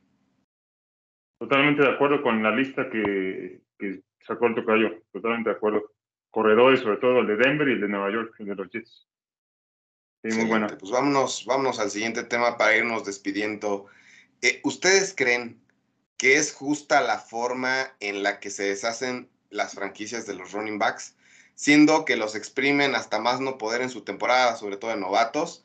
Totalmente 1.37 1.81
de 1.81 1.89
acuerdo 1.89 2.21
con 2.21 2.41
la 2.41 2.51
lista 2.51 2.89
que, 2.89 3.61
que 3.77 4.01
sacó 4.21 4.47
el 4.47 4.55
tocayo, 4.55 5.01
totalmente 5.11 5.49
de 5.49 5.55
acuerdo. 5.57 5.91
Corredores, 6.29 6.79
sobre 6.79 6.97
todo 6.97 7.19
el 7.19 7.27
de 7.27 7.35
Denver 7.35 7.67
y 7.67 7.73
el 7.73 7.81
de 7.81 7.89
Nueva 7.89 8.09
York, 8.09 8.35
el 8.39 8.45
de 8.45 8.55
los 8.55 8.69
Jets. 8.69 9.07
Muy 10.23 10.45
Pues 10.79 10.91
vámonos, 10.91 11.45
vámonos 11.45 11.79
al 11.79 11.89
siguiente 11.89 12.23
tema 12.23 12.57
para 12.57 12.75
irnos 12.75 13.05
despidiendo. 13.05 13.87
Eh, 14.41 14.61
¿Ustedes 14.63 15.13
creen 15.15 15.59
que 16.17 16.37
es 16.37 16.53
justa 16.53 17.01
la 17.01 17.17
forma 17.17 17.95
en 17.99 18.21
la 18.21 18.39
que 18.39 18.51
se 18.51 18.63
deshacen 18.63 19.29
las 19.49 19.73
franquicias 19.73 20.27
de 20.27 20.35
los 20.35 20.51
running 20.51 20.77
backs, 20.77 21.15
siendo 21.55 22.05
que 22.05 22.15
los 22.15 22.35
exprimen 22.35 22.93
hasta 22.93 23.19
más 23.19 23.39
no 23.39 23.57
poder 23.57 23.81
en 23.81 23.89
su 23.89 24.01
temporada, 24.01 24.55
sobre 24.55 24.77
todo 24.77 24.91
de 24.91 24.97
novatos, 24.97 25.63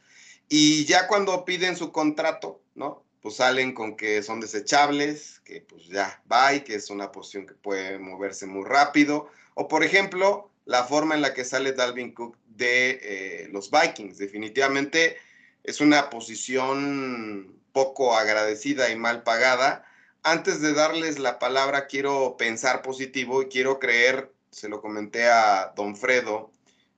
y 0.49 0.87
ya 0.87 1.09
cuando 1.09 1.45
piden 1.45 1.77
su 1.77 1.93
contrato, 1.93 2.63
¿no? 2.75 3.05
Pues 3.21 3.37
salen 3.37 3.75
con 3.75 3.97
que 3.97 4.23
son 4.23 4.41
desechables, 4.41 5.41
que 5.41 5.61
pues 5.61 5.89
ya 5.89 6.23
va 6.31 6.59
que 6.61 6.77
es 6.77 6.89
una 6.89 7.13
posición 7.13 7.47
que 7.47 7.55
puede 7.55 7.99
moverse 7.99 8.47
muy 8.47 8.65
rápido, 8.65 9.29
o 9.55 9.69
por 9.69 9.85
ejemplo, 9.85 10.51
la 10.67 10.85
forma 10.85 11.15
en 11.15 11.23
la 11.23 11.33
que 11.33 11.45
sale 11.45 11.73
Dalvin 11.73 12.13
Cook 12.13 12.37
de 12.45 13.01
eh, 13.03 13.49
los 13.51 13.71
Vikings. 13.71 14.19
Definitivamente 14.19 15.17
es 15.65 15.81
una 15.81 16.11
posición 16.11 17.59
poco 17.73 18.15
agradecida 18.15 18.91
y 18.91 18.97
mal 18.97 19.23
pagada 19.23 19.87
antes 20.27 20.61
de 20.61 20.73
darles 20.73 21.21
la 21.21 21.39
palabra, 21.39 21.87
quiero 21.87 22.37
pensar 22.37 22.83
positivo 22.83 23.43
y 23.43 23.47
quiero 23.47 23.79
creer, 23.79 24.33
se 24.51 24.69
lo 24.69 24.83
comenté 24.83 25.29
a 25.29 25.73
don 25.77 25.95
Fredo 25.95 26.51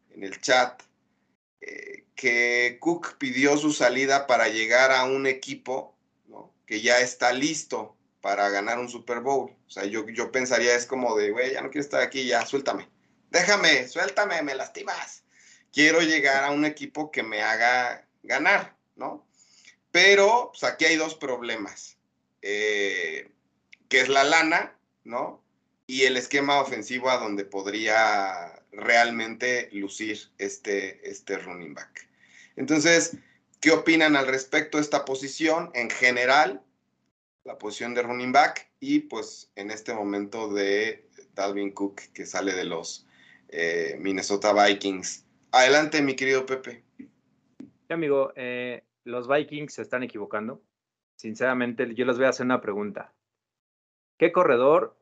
en 0.08 0.24
el 0.24 0.40
chat, 0.40 0.82
eh, 1.60 2.06
que 2.14 2.78
Cook 2.80 3.18
pidió 3.18 3.58
su 3.58 3.70
salida 3.72 4.26
para 4.26 4.48
llegar 4.48 4.92
a 4.92 5.04
un 5.04 5.26
equipo 5.26 5.94
que 6.64 6.80
ya 6.80 7.00
está 7.00 7.34
listo 7.34 7.98
para 8.22 8.48
ganar 8.48 8.78
un 8.78 8.88
Super 8.88 9.20
Bowl. 9.20 9.50
O 9.50 9.70
sea, 9.70 9.84
yo, 9.84 10.08
yo 10.08 10.32
pensaría 10.32 10.74
es 10.74 10.86
como 10.86 11.14
de, 11.14 11.30
güey, 11.30 11.52
ya 11.52 11.60
no 11.60 11.68
quiero 11.68 11.84
estar 11.84 12.00
aquí, 12.00 12.26
ya, 12.26 12.46
suéltame. 12.46 12.88
Déjame, 13.30 13.86
suéltame, 13.88 14.42
me 14.42 14.54
lastimas. 14.54 15.24
Quiero 15.72 16.00
llegar 16.00 16.44
a 16.44 16.50
un 16.50 16.64
equipo 16.64 17.10
que 17.10 17.22
me 17.22 17.42
haga 17.42 18.06
ganar, 18.22 18.76
¿no? 18.96 19.26
Pero 19.90 20.50
pues, 20.52 20.64
aquí 20.64 20.84
hay 20.86 20.96
dos 20.96 21.14
problemas, 21.14 21.96
eh, 22.42 23.30
que 23.88 24.00
es 24.00 24.08
la 24.08 24.24
lana, 24.24 24.76
¿no? 25.04 25.42
Y 25.86 26.04
el 26.04 26.16
esquema 26.16 26.60
ofensivo 26.60 27.10
a 27.10 27.18
donde 27.18 27.44
podría 27.44 28.62
realmente 28.72 29.68
lucir 29.72 30.30
este, 30.38 31.08
este 31.08 31.38
running 31.38 31.74
back. 31.74 32.08
Entonces, 32.56 33.16
¿qué 33.60 33.70
opinan 33.70 34.16
al 34.16 34.26
respecto 34.26 34.78
de 34.78 34.84
esta 34.84 35.04
posición 35.04 35.70
en 35.74 35.90
general? 35.90 36.62
La 37.44 37.56
posición 37.56 37.94
de 37.94 38.02
running 38.02 38.32
back 38.32 38.68
y 38.80 39.00
pues 39.00 39.50
en 39.56 39.70
este 39.70 39.94
momento 39.94 40.52
de 40.52 41.08
Dalvin 41.34 41.72
Cook 41.72 42.00
que 42.12 42.26
sale 42.26 42.52
de 42.52 42.64
los 42.64 43.06
eh, 43.48 43.96
Minnesota 43.98 44.52
Vikings. 44.52 45.26
Adelante, 45.52 46.02
mi 46.02 46.14
querido 46.14 46.44
Pepe. 46.46 46.84
Amigo, 47.88 48.32
eh, 48.36 48.84
los 49.04 49.28
Vikings 49.28 49.72
se 49.72 49.82
están 49.82 50.02
equivocando. 50.02 50.62
Sinceramente, 51.16 51.94
yo 51.94 52.04
les 52.04 52.16
voy 52.16 52.26
a 52.26 52.30
hacer 52.30 52.46
una 52.46 52.60
pregunta. 52.60 53.14
¿Qué 54.18 54.30
corredor 54.30 54.96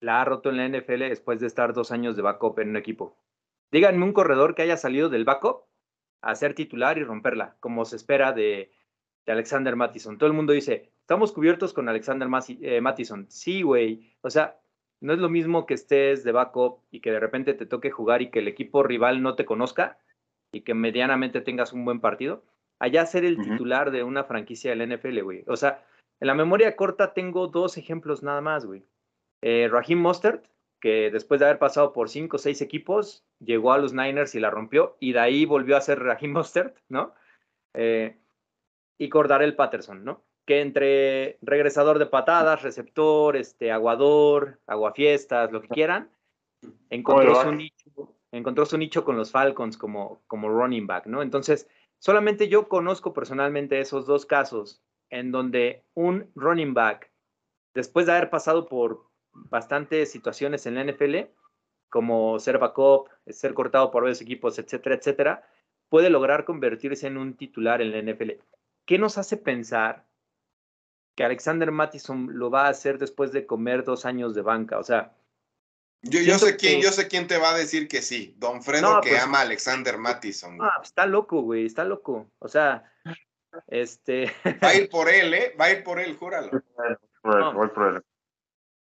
la 0.00 0.20
ha 0.20 0.24
roto 0.24 0.50
en 0.50 0.56
la 0.56 0.68
NFL 0.68 1.08
después 1.08 1.40
de 1.40 1.46
estar 1.46 1.72
dos 1.72 1.92
años 1.92 2.16
de 2.16 2.22
backup 2.22 2.58
en 2.60 2.70
un 2.70 2.76
equipo? 2.76 3.16
Díganme 3.70 4.04
un 4.04 4.12
corredor 4.12 4.54
que 4.54 4.62
haya 4.62 4.76
salido 4.76 5.08
del 5.08 5.24
backup 5.24 5.66
a 6.22 6.34
ser 6.34 6.54
titular 6.54 6.98
y 6.98 7.04
romperla, 7.04 7.56
como 7.60 7.84
se 7.84 7.96
espera 7.96 8.32
de, 8.32 8.72
Alexander 9.26 9.74
Mattison. 9.74 10.18
Todo 10.18 10.28
el 10.28 10.36
mundo 10.36 10.52
dice, 10.52 10.92
estamos 11.00 11.32
cubiertos 11.32 11.72
con 11.72 11.88
Alexander 11.88 12.28
eh, 12.60 12.80
Mattison. 12.80 13.26
Sí, 13.28 13.62
güey. 13.62 14.14
O 14.20 14.30
sea, 14.30 14.60
no 15.00 15.12
es 15.12 15.18
lo 15.18 15.28
mismo 15.28 15.66
que 15.66 15.74
estés 15.74 16.24
de 16.24 16.32
backup 16.32 16.80
y 16.90 17.00
que 17.00 17.10
de 17.10 17.20
repente 17.20 17.54
te 17.54 17.66
toque 17.66 17.90
jugar 17.90 18.22
y 18.22 18.30
que 18.30 18.38
el 18.40 18.48
equipo 18.48 18.82
rival 18.82 19.22
no 19.22 19.34
te 19.34 19.44
conozca 19.44 19.98
y 20.52 20.62
que 20.62 20.74
medianamente 20.74 21.40
tengas 21.40 21.72
un 21.72 21.84
buen 21.84 22.00
partido 22.00 22.42
allá 22.78 23.06
ser 23.06 23.24
el 23.24 23.38
titular 23.38 23.90
de 23.90 24.02
una 24.02 24.24
franquicia 24.24 24.74
del 24.74 24.96
NFL, 24.96 25.20
güey. 25.22 25.44
O 25.46 25.56
sea, 25.56 25.84
en 26.20 26.26
la 26.26 26.34
memoria 26.34 26.76
corta 26.76 27.14
tengo 27.14 27.48
dos 27.48 27.76
ejemplos 27.76 28.22
nada 28.22 28.40
más, 28.40 28.66
güey. 28.66 28.84
Eh, 29.42 29.68
Raheem 29.70 29.98
Mostert, 29.98 30.46
que 30.80 31.10
después 31.10 31.40
de 31.40 31.46
haber 31.46 31.58
pasado 31.58 31.92
por 31.92 32.08
cinco 32.08 32.36
o 32.36 32.38
seis 32.38 32.60
equipos, 32.60 33.24
llegó 33.38 33.72
a 33.72 33.78
los 33.78 33.92
Niners 33.92 34.34
y 34.34 34.40
la 34.40 34.50
rompió, 34.50 34.96
y 35.00 35.12
de 35.12 35.20
ahí 35.20 35.44
volvió 35.46 35.76
a 35.76 35.80
ser 35.80 36.00
Raheem 36.00 36.32
Mostert, 36.32 36.78
¿no? 36.88 37.14
Eh, 37.74 38.18
y 38.98 39.08
Cordarel 39.08 39.56
Patterson, 39.56 40.04
¿no? 40.04 40.22
Que 40.46 40.60
entre 40.60 41.38
regresador 41.42 41.98
de 41.98 42.06
patadas, 42.06 42.62
receptor, 42.62 43.36
este, 43.36 43.72
aguador, 43.72 44.60
aguafiestas, 44.66 45.52
lo 45.52 45.60
que 45.60 45.68
quieran, 45.68 46.08
encontró 46.88 47.42
su 47.42 47.52
nicho, 47.52 48.14
encontró 48.32 48.64
su 48.64 48.78
nicho 48.78 49.04
con 49.04 49.16
los 49.16 49.32
Falcons 49.32 49.76
como, 49.76 50.22
como 50.26 50.48
running 50.48 50.86
back, 50.86 51.06
¿no? 51.06 51.20
Entonces, 51.20 51.68
Solamente 51.98 52.48
yo 52.48 52.68
conozco 52.68 53.12
personalmente 53.12 53.80
esos 53.80 54.06
dos 54.06 54.26
casos 54.26 54.82
en 55.10 55.32
donde 55.32 55.84
un 55.94 56.30
running 56.34 56.74
back, 56.74 57.10
después 57.74 58.06
de 58.06 58.12
haber 58.12 58.30
pasado 58.30 58.68
por 58.68 59.06
bastantes 59.32 60.10
situaciones 60.10 60.66
en 60.66 60.74
la 60.74 60.84
NFL, 60.84 61.30
como 61.88 62.38
ser 62.38 62.58
backup, 62.58 63.08
ser 63.26 63.54
cortado 63.54 63.90
por 63.90 64.02
varios 64.02 64.20
equipos, 64.20 64.58
etcétera, 64.58 64.96
etcétera, 64.96 65.48
puede 65.88 66.10
lograr 66.10 66.44
convertirse 66.44 67.06
en 67.06 67.16
un 67.16 67.34
titular 67.36 67.80
en 67.80 67.92
la 67.92 68.12
NFL. 68.12 68.32
¿Qué 68.84 68.98
nos 68.98 69.18
hace 69.18 69.36
pensar 69.36 70.05
que 71.16 71.24
Alexander 71.24 71.72
Mattison 71.72 72.38
lo 72.38 72.50
va 72.50 72.66
a 72.66 72.70
hacer 72.70 72.98
después 72.98 73.32
de 73.32 73.46
comer 73.46 73.82
dos 73.82 74.04
años 74.04 74.34
de 74.34 74.42
banca? 74.42 74.78
O 74.78 74.84
sea, 74.84 75.16
yo, 76.02 76.38
sé 76.38 76.56
quién, 76.56 76.80
yo 76.80 76.92
sé 76.92 77.08
quién 77.08 77.26
te 77.26 77.38
va 77.38 77.50
a 77.50 77.56
decir 77.56 77.88
que 77.88 78.02
sí. 78.02 78.34
Don 78.38 78.62
Fredo 78.62 79.00
que 79.00 79.10
pues 79.10 79.22
ama 79.22 79.38
a 79.38 79.42
Alexander 79.42 79.98
Mattison. 79.98 80.58
Ah, 80.60 80.78
está 80.82 81.06
loco, 81.06 81.40
güey, 81.40 81.66
está 81.66 81.84
loco. 81.84 82.30
O 82.38 82.48
sea, 82.48 82.92
este. 83.66 84.32
Va 84.62 84.68
a 84.68 84.74
ir 84.76 84.88
por 84.88 85.08
él, 85.08 85.34
¿eh? 85.34 85.54
Va 85.58 85.66
a 85.66 85.72
ir 85.72 85.82
por 85.82 85.98
él, 85.98 86.14
júralo. 86.16 86.50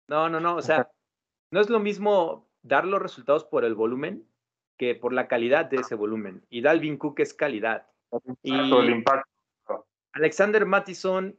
No, 0.09 0.29
no, 0.29 0.41
no, 0.41 0.57
o 0.57 0.63
sea, 0.63 0.91
no 1.51 1.61
es 1.61 1.71
lo 1.71 1.81
mismo 1.81 2.51
dar 2.63 2.85
los 2.85 3.01
resultados 3.01 3.45
por 3.45 3.65
el 3.65 3.75
volumen 3.75 4.29
que 4.77 4.95
por 4.95 5.13
la 5.13 5.27
calidad 5.27 5.67
de 5.67 5.79
ese 5.79 5.95
volumen. 5.95 6.45
Y 6.51 6.61
Dalvin 6.61 6.99
Cook 6.99 7.21
es 7.21 7.33
calidad. 7.33 7.87
Y 8.43 8.53
el 8.53 8.91
impacto. 8.91 9.31
Alexander 10.13 10.67
Mattison 10.67 11.39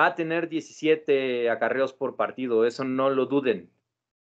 va 0.00 0.06
a 0.06 0.14
tener 0.14 0.48
17 0.48 1.50
acarreos 1.50 1.92
por 1.92 2.16
partido, 2.16 2.64
eso 2.64 2.84
no 2.84 3.10
lo 3.10 3.26
duden 3.26 3.70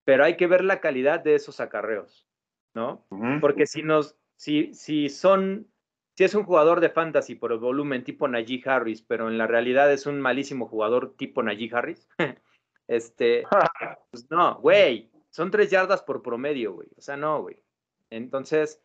pero 0.06 0.24
hay 0.24 0.36
que 0.36 0.48
ver 0.48 0.64
la 0.64 0.82
calidad 0.82 1.22
de 1.22 1.36
esos 1.36 1.60
acarreos, 1.60 2.28
¿no? 2.74 3.06
Porque 3.40 3.66
si 3.66 3.84
nos, 3.84 4.18
si, 4.36 4.74
si 4.74 5.10
son, 5.10 5.68
si 6.16 6.24
es 6.24 6.36
un 6.36 6.44
jugador 6.44 6.82
de 6.82 6.90
fantasy 6.90 7.36
por 7.36 7.52
el 7.52 7.60
volumen 7.60 8.04
tipo 8.04 8.28
Najee 8.28 8.62
Harris, 8.66 9.02
pero 9.02 9.30
en 9.30 9.38
la 9.38 9.48
realidad 9.48 9.92
es 9.92 10.06
un 10.06 10.20
malísimo 10.20 10.68
jugador 10.68 11.16
tipo 11.16 11.42
Najee 11.42 11.72
Harris, 11.74 12.08
este, 12.88 13.44
pues 14.12 14.30
no, 14.30 14.60
güey, 14.60 15.10
son 15.30 15.52
tres 15.52 15.72
yardas 15.72 16.04
por 16.04 16.22
promedio, 16.22 16.74
güey, 16.74 16.90
o 16.98 17.02
sea, 17.02 17.18
no, 17.18 17.42
güey. 17.42 17.62
Entonces, 18.10 18.82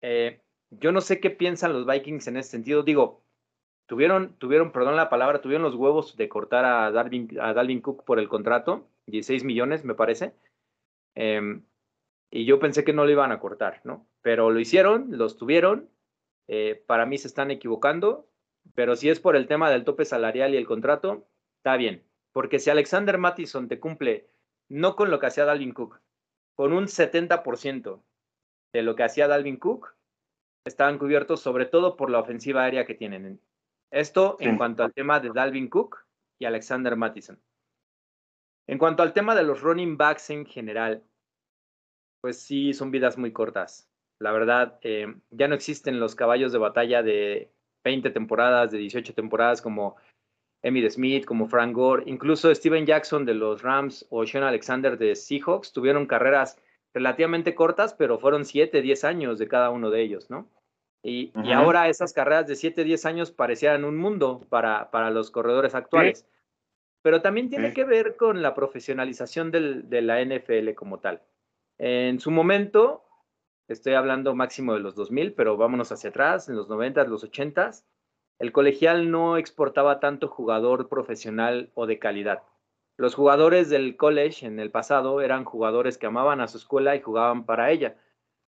eh, 0.00 0.40
yo 0.70 0.92
no 0.92 1.00
sé 1.00 1.20
qué 1.20 1.30
piensan 1.30 1.72
los 1.72 1.86
Vikings 1.86 2.28
en 2.28 2.38
ese 2.38 2.50
sentido. 2.50 2.82
Digo, 2.82 3.22
tuvieron, 3.88 4.34
tuvieron, 4.38 4.70
perdón 4.70 4.94
la 4.94 5.08
palabra, 5.08 5.40
tuvieron 5.40 5.64
los 5.64 5.74
huevos 5.74 6.16
de 6.16 6.28
cortar 6.28 6.64
a 6.64 6.92
Dalvin, 6.92 7.40
a 7.40 7.82
Cook 7.82 8.04
por 8.04 8.20
el 8.20 8.28
contrato 8.28 8.86
16 9.06 9.44
millones, 9.44 9.84
me 9.84 9.94
parece. 9.94 10.34
Em, 11.14 11.64
y 12.30 12.44
yo 12.44 12.60
pensé 12.60 12.84
que 12.84 12.92
no 12.92 13.04
lo 13.04 13.10
iban 13.10 13.32
a 13.32 13.40
cortar, 13.40 13.80
¿no? 13.84 14.06
Pero 14.20 14.50
lo 14.50 14.60
hicieron, 14.60 15.06
los 15.10 15.38
tuvieron. 15.38 15.88
Eh, 16.46 16.82
para 16.86 17.06
mí 17.06 17.18
se 17.18 17.28
están 17.28 17.50
equivocando, 17.50 18.28
pero 18.74 18.94
si 18.94 19.08
es 19.08 19.20
por 19.20 19.36
el 19.36 19.48
tema 19.48 19.70
del 19.70 19.84
tope 19.84 20.04
salarial 20.04 20.54
y 20.54 20.58
el 20.58 20.66
contrato, 20.66 21.26
está 21.56 21.76
bien. 21.76 22.04
Porque 22.32 22.58
si 22.58 22.70
Alexander 22.70 23.16
Mattison 23.16 23.68
te 23.68 23.80
cumple 23.80 24.28
no 24.68 24.96
con 24.96 25.10
lo 25.10 25.18
que 25.18 25.26
hacía 25.26 25.46
Dalvin 25.46 25.72
Cook, 25.72 26.00
con 26.54 26.74
un 26.74 26.84
70% 26.88 28.02
de 28.74 28.82
lo 28.82 28.94
que 28.94 29.02
hacía 29.02 29.28
Dalvin 29.28 29.56
Cook, 29.56 29.94
estaban 30.66 30.98
cubiertos 30.98 31.40
sobre 31.40 31.64
todo 31.64 31.96
por 31.96 32.10
la 32.10 32.20
ofensiva 32.20 32.64
aérea 32.64 32.84
que 32.84 32.94
tienen. 32.94 33.40
Esto 33.90 34.36
en 34.40 34.58
cuanto 34.58 34.84
al 34.84 34.92
tema 34.92 35.18
de 35.20 35.30
Dalvin 35.30 35.68
Cook 35.68 36.04
y 36.38 36.44
Alexander 36.44 36.94
Mattison. 36.94 37.40
En 38.68 38.78
cuanto 38.78 39.02
al 39.02 39.14
tema 39.14 39.34
de 39.34 39.44
los 39.44 39.62
running 39.62 39.96
backs 39.96 40.28
en 40.30 40.44
general, 40.44 41.02
pues 42.20 42.38
sí, 42.40 42.74
son 42.74 42.90
vidas 42.90 43.16
muy 43.16 43.32
cortas. 43.32 43.88
La 44.20 44.32
verdad, 44.32 44.78
eh, 44.82 45.14
ya 45.30 45.48
no 45.48 45.54
existen 45.54 46.00
los 46.00 46.14
caballos 46.14 46.52
de 46.52 46.58
batalla 46.58 47.02
de 47.02 47.50
20 47.84 48.10
temporadas, 48.10 48.70
de 48.70 48.78
18 48.78 49.14
temporadas 49.14 49.62
como 49.62 49.96
Emmitt 50.62 50.90
Smith, 50.90 51.24
como 51.24 51.46
Frank 51.46 51.72
Gore, 51.72 52.02
incluso 52.06 52.54
Steven 52.54 52.84
Jackson 52.84 53.24
de 53.24 53.34
los 53.34 53.62
Rams 53.62 54.06
o 54.10 54.26
Sean 54.26 54.44
Alexander 54.44 54.98
de 54.98 55.14
Seahawks 55.14 55.72
tuvieron 55.72 56.06
carreras 56.06 56.58
relativamente 56.92 57.54
cortas, 57.54 57.94
pero 57.94 58.18
fueron 58.18 58.44
7, 58.44 58.82
10 58.82 59.04
años 59.04 59.38
de 59.38 59.48
cada 59.48 59.70
uno 59.70 59.90
de 59.90 60.02
ellos, 60.02 60.30
¿no? 60.30 60.48
Y, 61.08 61.32
ahora 61.52 61.88
esas 61.88 62.12
carreras 62.12 62.46
de 62.46 62.56
7, 62.56 62.84
10 62.84 63.06
años 63.06 63.32
parecían 63.32 63.84
un 63.84 63.96
mundo 63.96 64.46
para, 64.48 64.90
para 64.90 65.10
los 65.10 65.30
corredores 65.30 65.74
actuales. 65.74 66.26
Pero 67.02 67.22
también 67.22 67.48
tiene 67.48 67.72
que 67.72 67.84
ver 67.84 68.16
con 68.16 68.42
la 68.42 68.54
profesionalización 68.54 69.50
de 69.50 70.02
la 70.02 70.22
NFL 70.22 70.74
como 70.74 70.98
tal. 70.98 71.22
En 71.78 72.18
su 72.18 72.30
momento, 72.30 73.04
estoy 73.68 73.94
hablando 73.94 74.34
máximo 74.34 74.74
de 74.74 74.80
los 74.80 74.96
2000, 74.96 75.34
pero 75.34 75.56
vámonos 75.56 75.92
hacia 75.92 76.10
atrás, 76.10 76.48
en 76.48 76.56
los 76.56 76.68
90, 76.68 77.04
los 77.04 77.22
80, 77.22 77.70
el 78.38 78.52
colegial 78.52 79.10
no 79.10 79.36
exportaba 79.36 80.00
tanto 80.00 80.28
jugador 80.28 80.88
profesional 80.88 81.70
o 81.74 81.86
de 81.86 81.98
calidad. 81.98 82.42
Los 82.96 83.14
jugadores 83.14 83.68
del 83.70 83.96
college 83.96 84.46
en 84.46 84.58
el 84.58 84.70
pasado 84.70 85.20
eran 85.20 85.44
jugadores 85.44 85.98
que 85.98 86.06
amaban 86.06 86.40
a 86.40 86.48
su 86.48 86.58
escuela 86.58 86.96
y 86.96 87.00
jugaban 87.00 87.46
para 87.46 87.70
ella, 87.70 87.96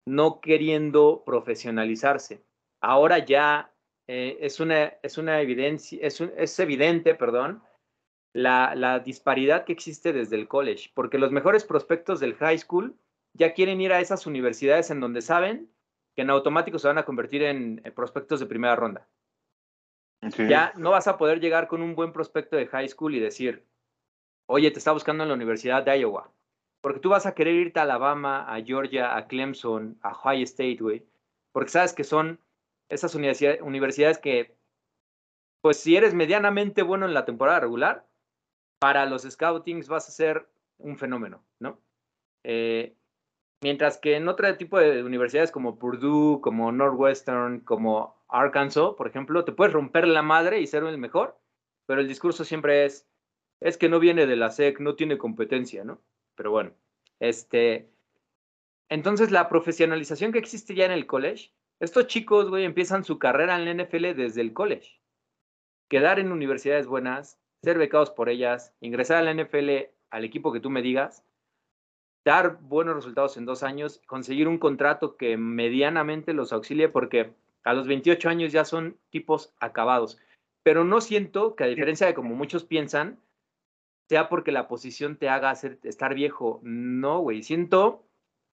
no 0.07 0.41
queriendo 0.41 1.23
profesionalizarse. 1.25 2.43
Ahora 2.81 3.19
ya 3.19 3.73
eh, 4.09 4.39
es, 4.41 4.61
una, 4.61 4.95
es 5.03 5.19
una 5.19 5.41
evidencia, 5.41 5.99
es, 6.03 6.21
es 6.21 6.59
evidente, 6.59 7.15
perdón, 7.15 7.63
la, 8.33 9.01
disparidad 9.05 9.65
que 9.65 9.73
existe 9.73 10.13
desde 10.13 10.37
el 10.37 10.49
college, 10.49 10.91
porque 10.95 11.19
los 11.19 11.33
mejores 11.33 11.65
prospectos 11.65 12.21
del 12.21 12.35
high 12.35 12.59
school 12.59 12.97
ya 13.35 13.55
quieren 13.55 13.81
ir 13.81 13.93
a 13.93 14.01
esas 14.01 14.27
universidades 14.27 14.91
en 14.91 15.01
donde 15.01 15.23
saben 15.23 15.71
que 16.15 16.23
en 16.23 16.31
automático 16.31 16.79
se 16.79 16.89
van 16.89 16.99
a 16.99 17.05
convertir 17.05 17.43
en, 17.43 17.83
prospectos 17.95 18.41
de 18.41 18.47
primera 18.47 18.77
ronda. 18.77 19.09
Ya 20.49 20.73
no 20.77 20.91
vas 20.91 21.09
a 21.09 21.19
poder 21.19 21.41
llegar 21.41 21.67
con 21.67 21.83
un 21.83 21.97
buen 21.97 22.13
prospecto 22.13 22.57
de 22.57 22.69
high 22.69 22.89
school 22.89 23.15
y 23.15 23.21
decir, 23.21 23.67
oye, 24.47 24.71
te 24.71 24.79
está 24.79 24.93
buscando 24.93 25.25
en 25.25 25.29
la 25.29 25.35
Universidad 25.35 25.83
de 25.83 25.99
Iowa. 25.99 26.33
Porque 26.83 27.01
tú 27.01 27.09
vas 27.09 27.25
a 27.25 27.35
querer 27.35 27.55
irte 27.55 27.81
a 27.81 27.85
Alabama, 27.85 28.45
a 28.53 28.61
Georgia, 28.63 29.17
a 29.17 29.27
Clemson, 29.27 29.99
a 30.03 30.11
Ohio 30.11 30.45
State, 30.45 30.79
güey. 30.81 31.07
Porque 31.53 31.71
sabes 31.71 31.95
que 31.95 32.05
son 32.05 32.39
esas 32.91 33.15
universidades 33.15 34.19
que, 34.19 34.55
pues 35.63 35.79
si 35.79 35.97
eres 35.97 36.13
medianamente 36.13 36.83
bueno 36.83 37.07
en 37.07 37.15
la 37.15 37.25
temporada 37.25 37.61
regular, 37.61 38.07
para 38.79 39.07
los 39.07 39.23
scoutings 39.23 39.89
vas 39.89 40.09
a 40.09 40.13
ser 40.13 40.49
un 40.79 40.99
fenómeno, 40.99 41.45
¿no? 41.61 41.79
Eh, 42.43 42.97
mientras 43.63 43.97
que 43.97 44.17
en 44.17 44.29
otro 44.29 44.57
tipo 44.57 44.79
de 44.79 45.05
universidades 45.05 45.53
como 45.53 45.79
Purdue, 45.79 46.41
como 46.41 46.73
Northwestern, 46.73 47.61
como 47.61 48.17
Arkansas, 48.29 48.95
por 48.99 49.07
ejemplo, 49.07 49.45
te 49.45 49.53
puedes 49.53 49.73
romper 49.73 50.09
la 50.09 50.23
madre 50.23 50.61
y 50.61 50.67
ser 50.67 50.83
el 50.83 50.99
mejor, 50.99 51.39
pero 51.87 52.01
el 52.01 52.09
discurso 52.09 52.45
siempre 52.45 52.85
es, 52.85 53.09
es 53.61 53.79
que 53.79 53.89
no 53.89 54.01
viene 54.01 54.27
de 54.27 54.37
la 54.37 54.51
SEC, 54.51 54.81
no 54.81 54.97
tiene 54.97 55.17
competencia, 55.17 55.85
¿no? 55.85 56.01
Pero 56.43 56.51
bueno, 56.51 56.73
este, 57.21 57.89
entonces 58.89 59.31
la 59.31 59.49
profesionalización 59.49 60.33
que 60.33 60.41
existe 60.41 60.75
ya 60.75 60.87
en 60.87 60.91
el 60.91 61.07
college, 61.07 61.53
estos 61.79 62.09
chicos, 62.09 62.51
güey, 62.51 62.65
empiezan 62.65 63.05
su 63.05 63.21
carrera 63.21 63.55
en 63.55 63.65
la 63.65 63.85
NFL 63.85 64.17
desde 64.17 64.41
el 64.41 64.53
college. 64.53 65.01
Quedar 65.89 66.19
en 66.19 66.33
universidades 66.33 66.89
buenas, 66.89 67.39
ser 67.63 67.79
becados 67.79 68.11
por 68.11 68.29
ellas, 68.29 68.75
ingresar 68.81 69.19
a 69.19 69.23
la 69.23 69.41
NFL 69.41 69.93
al 70.11 70.25
equipo 70.25 70.53
que 70.53 70.59
tú 70.59 70.69
me 70.69 70.83
digas, 70.83 71.25
dar 72.25 72.59
buenos 72.61 72.97
resultados 72.97 73.37
en 73.37 73.47
dos 73.47 73.63
años, 73.63 74.03
conseguir 74.09 74.49
un 74.49 74.59
contrato 74.59 75.17
que 75.17 75.37
medianamente 75.37 76.33
los 76.33 76.53
auxilie, 76.53 76.89
porque 76.89 77.35
a 77.63 77.73
los 77.73 77.87
28 77.87 78.29
años 78.29 78.51
ya 78.51 78.65
son 78.65 78.99
tipos 79.11 79.55
acabados. 79.61 80.19
Pero 80.65 80.83
no 80.83 81.01
siento 81.01 81.55
que, 81.55 81.63
a 81.63 81.69
diferencia 81.69 82.09
de 82.09 82.15
como 82.15 82.35
muchos 82.35 82.65
piensan, 82.65 83.21
sea 84.13 84.29
porque 84.29 84.53
la 84.53 84.69
posición 84.69 85.17
te 85.17 85.31
haga 85.31 85.53
estar 85.53 86.15
viejo. 86.15 86.61
No, 86.63 87.21
güey. 87.21 87.43
Siento 87.43 88.05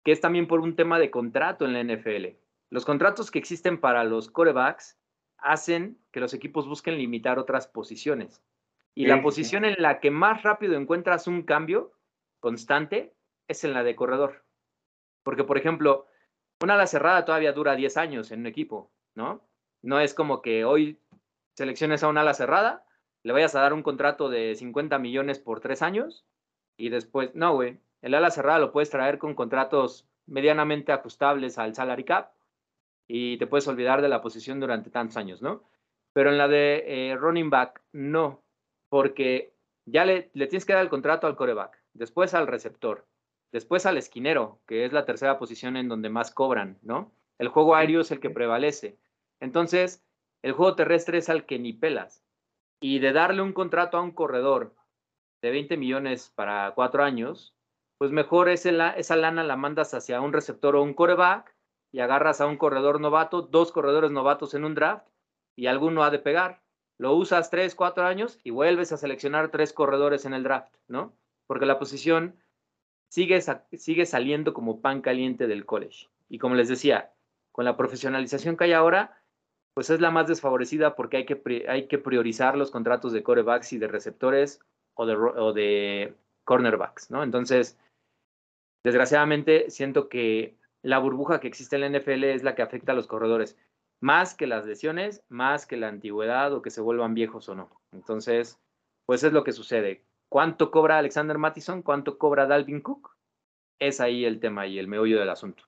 que 0.06 0.14
es 0.14 0.22
también 0.22 0.48
por 0.48 0.62
un 0.62 0.78
tema 0.78 1.00
de 1.00 1.12
contrato 1.12 1.66
en 1.66 1.74
la 1.74 1.84
NFL. 1.84 2.38
Los 2.70 2.86
contratos 2.86 3.30
que 3.30 3.40
existen 3.40 3.78
para 3.78 4.06
los 4.06 4.32
corebacks 4.32 4.98
hacen 5.38 6.00
que 6.14 6.22
los 6.22 6.34
equipos 6.34 6.66
busquen 6.66 6.98
limitar 6.98 7.40
otras 7.40 7.68
posiciones. 7.68 8.42
Y 8.96 9.08
la 9.08 9.22
posición 9.22 9.66
en 9.66 9.76
la 9.80 10.00
que 10.00 10.12
más 10.12 10.44
rápido 10.44 10.76
encuentras 10.76 11.28
un 11.28 11.44
cambio 11.44 11.92
constante 12.40 13.14
es 13.50 13.66
en 13.66 13.74
la 13.74 13.84
de 13.84 13.98
corredor. 13.98 14.46
Porque, 15.24 15.44
por 15.44 15.58
ejemplo, 15.58 16.06
una 16.64 16.76
ala 16.76 16.88
cerrada 16.88 17.26
todavía 17.26 17.52
dura 17.52 17.76
10 17.76 17.98
años 17.98 18.32
en 18.32 18.40
un 18.40 18.48
equipo, 18.48 18.94
¿no? 19.14 19.46
No 19.82 20.00
es 20.00 20.14
como 20.14 20.42
que 20.42 20.64
hoy 20.64 21.02
selecciones 21.58 22.02
a 22.02 22.08
una 22.08 22.22
ala 22.22 22.34
cerrada, 22.34 22.86
le 23.24 23.34
vayas 23.34 23.56
a 23.56 23.62
dar 23.62 23.74
un 23.74 23.84
contrato 23.84 24.30
de 24.30 24.56
50 24.56 24.98
millones 25.00 25.40
por 25.40 25.60
tres 25.60 25.82
años 25.82 26.26
y 26.78 26.90
después, 26.90 27.32
no, 27.36 27.54
güey, 27.54 27.80
el 28.02 28.14
ala 28.14 28.32
cerrada 28.32 28.60
lo 28.60 28.72
puedes 28.72 28.90
traer 28.90 29.18
con 29.18 29.36
contratos 29.36 30.08
medianamente 30.26 30.92
ajustables 30.92 31.58
al 31.58 31.76
salary 31.76 32.04
cap 32.06 32.32
y 33.08 33.38
te 33.38 33.48
puedes 33.48 33.68
olvidar 33.68 34.02
de 34.02 34.10
la 34.10 34.22
posición 34.22 34.60
durante 34.60 34.90
tantos 34.90 35.18
años, 35.18 35.42
¿no? 35.42 35.64
Pero 36.14 36.30
en 36.30 36.38
la 36.38 36.48
de 36.48 36.84
eh, 36.88 37.16
running 37.18 37.50
back, 37.50 37.82
no, 37.92 38.44
porque 38.90 39.54
ya 39.86 40.06
le, 40.06 40.30
le 40.34 40.48
tienes 40.48 40.66
que 40.66 40.74
dar 40.74 40.84
el 40.84 40.90
contrato 40.90 41.28
al 41.28 41.36
coreback, 41.36 41.82
después 41.94 42.34
al 42.34 42.48
receptor, 42.48 43.06
después 43.52 43.86
al 43.86 43.98
esquinero, 43.98 44.60
que 44.68 44.86
es 44.86 44.94
la 44.94 45.06
tercera 45.06 45.40
posición 45.40 45.76
en 45.76 45.90
donde 45.90 46.10
más 46.10 46.32
cobran, 46.32 46.78
¿no? 46.82 47.12
El 47.40 47.48
juego 47.48 47.76
aéreo 47.76 48.02
es 48.02 48.12
el 48.12 48.20
que 48.20 48.30
prevalece. 48.30 48.98
Entonces, 49.40 50.04
el 50.42 50.52
juego 50.52 50.76
terrestre 50.76 51.18
es 51.18 51.30
al 51.30 51.46
que 51.46 51.58
ni 51.58 51.74
pelas. 51.74 52.24
Y 52.82 53.00
de 53.00 53.12
darle 53.12 53.42
un 53.42 53.54
contrato 53.54 53.98
a 53.98 54.02
un 54.02 54.12
corredor 54.12 54.76
de 55.42 55.52
20 55.52 55.78
millones 55.78 56.32
para 56.36 56.72
cuatro 56.76 57.04
años, 57.04 57.56
pues 57.98 58.12
mejor 58.12 58.50
esa, 58.50 58.92
esa 58.92 59.16
lana 59.16 59.44
la 59.44 59.58
mandas 59.58 59.94
hacia 59.94 60.22
un 60.22 60.34
receptor 60.34 60.76
o 60.76 60.84
un 60.84 60.94
coreback 60.94 61.54
y 61.92 62.00
agarras 62.00 62.42
a 62.42 62.48
un 62.48 62.58
corredor 62.58 63.02
novato, 63.02 63.42
dos 63.42 63.72
corredores 63.72 64.12
novatos 64.12 64.54
en 64.54 64.64
un 64.64 64.76
draft 64.76 65.08
y 65.56 65.68
alguno 65.68 66.04
ha 66.04 66.10
de 66.10 66.20
pegar. 66.20 66.62
Lo 66.98 67.14
usas 67.16 67.50
tres, 67.50 67.76
cuatro 67.76 68.06
años 68.06 68.40
y 68.44 68.52
vuelves 68.52 68.92
a 68.92 68.98
seleccionar 68.98 69.52
tres 69.52 69.74
corredores 69.74 70.26
en 70.26 70.34
el 70.34 70.44
draft, 70.44 70.74
¿no? 70.88 71.14
Porque 71.48 71.66
la 71.66 71.80
posición 71.80 72.36
sigue, 73.10 73.42
sigue 73.74 74.06
saliendo 74.06 74.54
como 74.54 74.82
pan 74.82 75.02
caliente 75.02 75.48
del 75.48 75.66
college. 75.66 76.08
Y 76.30 76.38
como 76.38 76.56
les 76.56 76.70
decía, 76.70 77.12
con 77.52 77.66
la 77.66 77.76
profesionalización 77.76 78.56
que 78.56 78.66
hay 78.66 78.74
ahora, 78.74 79.19
pues 79.80 79.92
es 79.92 80.02
la 80.02 80.12
más 80.12 80.28
desfavorecida 80.28 80.94
porque 80.94 81.16
hay 81.16 81.26
que, 81.26 81.66
hay 81.70 81.88
que 81.88 81.98
priorizar 81.98 82.58
los 82.58 82.70
contratos 82.70 83.14
de 83.14 83.24
corebacks 83.24 83.72
y 83.72 83.78
de 83.78 83.88
receptores 83.88 84.60
o 84.94 85.06
de, 85.06 85.16
o 85.16 85.54
de 85.54 86.16
cornerbacks, 86.44 87.10
¿no? 87.12 87.24
Entonces, 87.24 87.80
desgraciadamente, 88.84 89.70
siento 89.70 90.10
que 90.10 90.58
la 90.82 91.00
burbuja 91.00 91.40
que 91.40 91.48
existe 91.48 91.78
en 91.78 91.94
la 91.94 91.98
NFL 91.98 92.26
es 92.26 92.44
la 92.44 92.56
que 92.56 92.62
afecta 92.62 92.92
a 92.92 92.96
los 92.96 93.08
corredores, 93.08 93.58
más 94.02 94.36
que 94.36 94.48
las 94.48 94.66
lesiones, 94.66 95.24
más 95.30 95.66
que 95.66 95.78
la 95.78 95.88
antigüedad 95.88 96.52
o 96.52 96.62
que 96.62 96.72
se 96.72 96.82
vuelvan 96.82 97.14
viejos 97.14 97.48
o 97.48 97.56
no. 97.56 97.82
Entonces, 97.94 98.60
pues 99.06 99.24
es 99.24 99.32
lo 99.32 99.46
que 99.46 99.54
sucede. 99.54 100.04
¿Cuánto 100.28 100.72
cobra 100.72 100.98
Alexander 100.98 101.38
Mattison? 101.38 101.84
¿Cuánto 101.84 102.18
cobra 102.18 102.48
Dalvin 102.48 102.82
Cook? 102.82 103.16
Es 103.80 104.02
ahí 104.02 104.26
el 104.26 104.42
tema 104.42 104.68
y 104.68 104.78
el 104.78 104.90
meollo 104.90 105.22
del 105.22 105.30
asunto. 105.30 105.64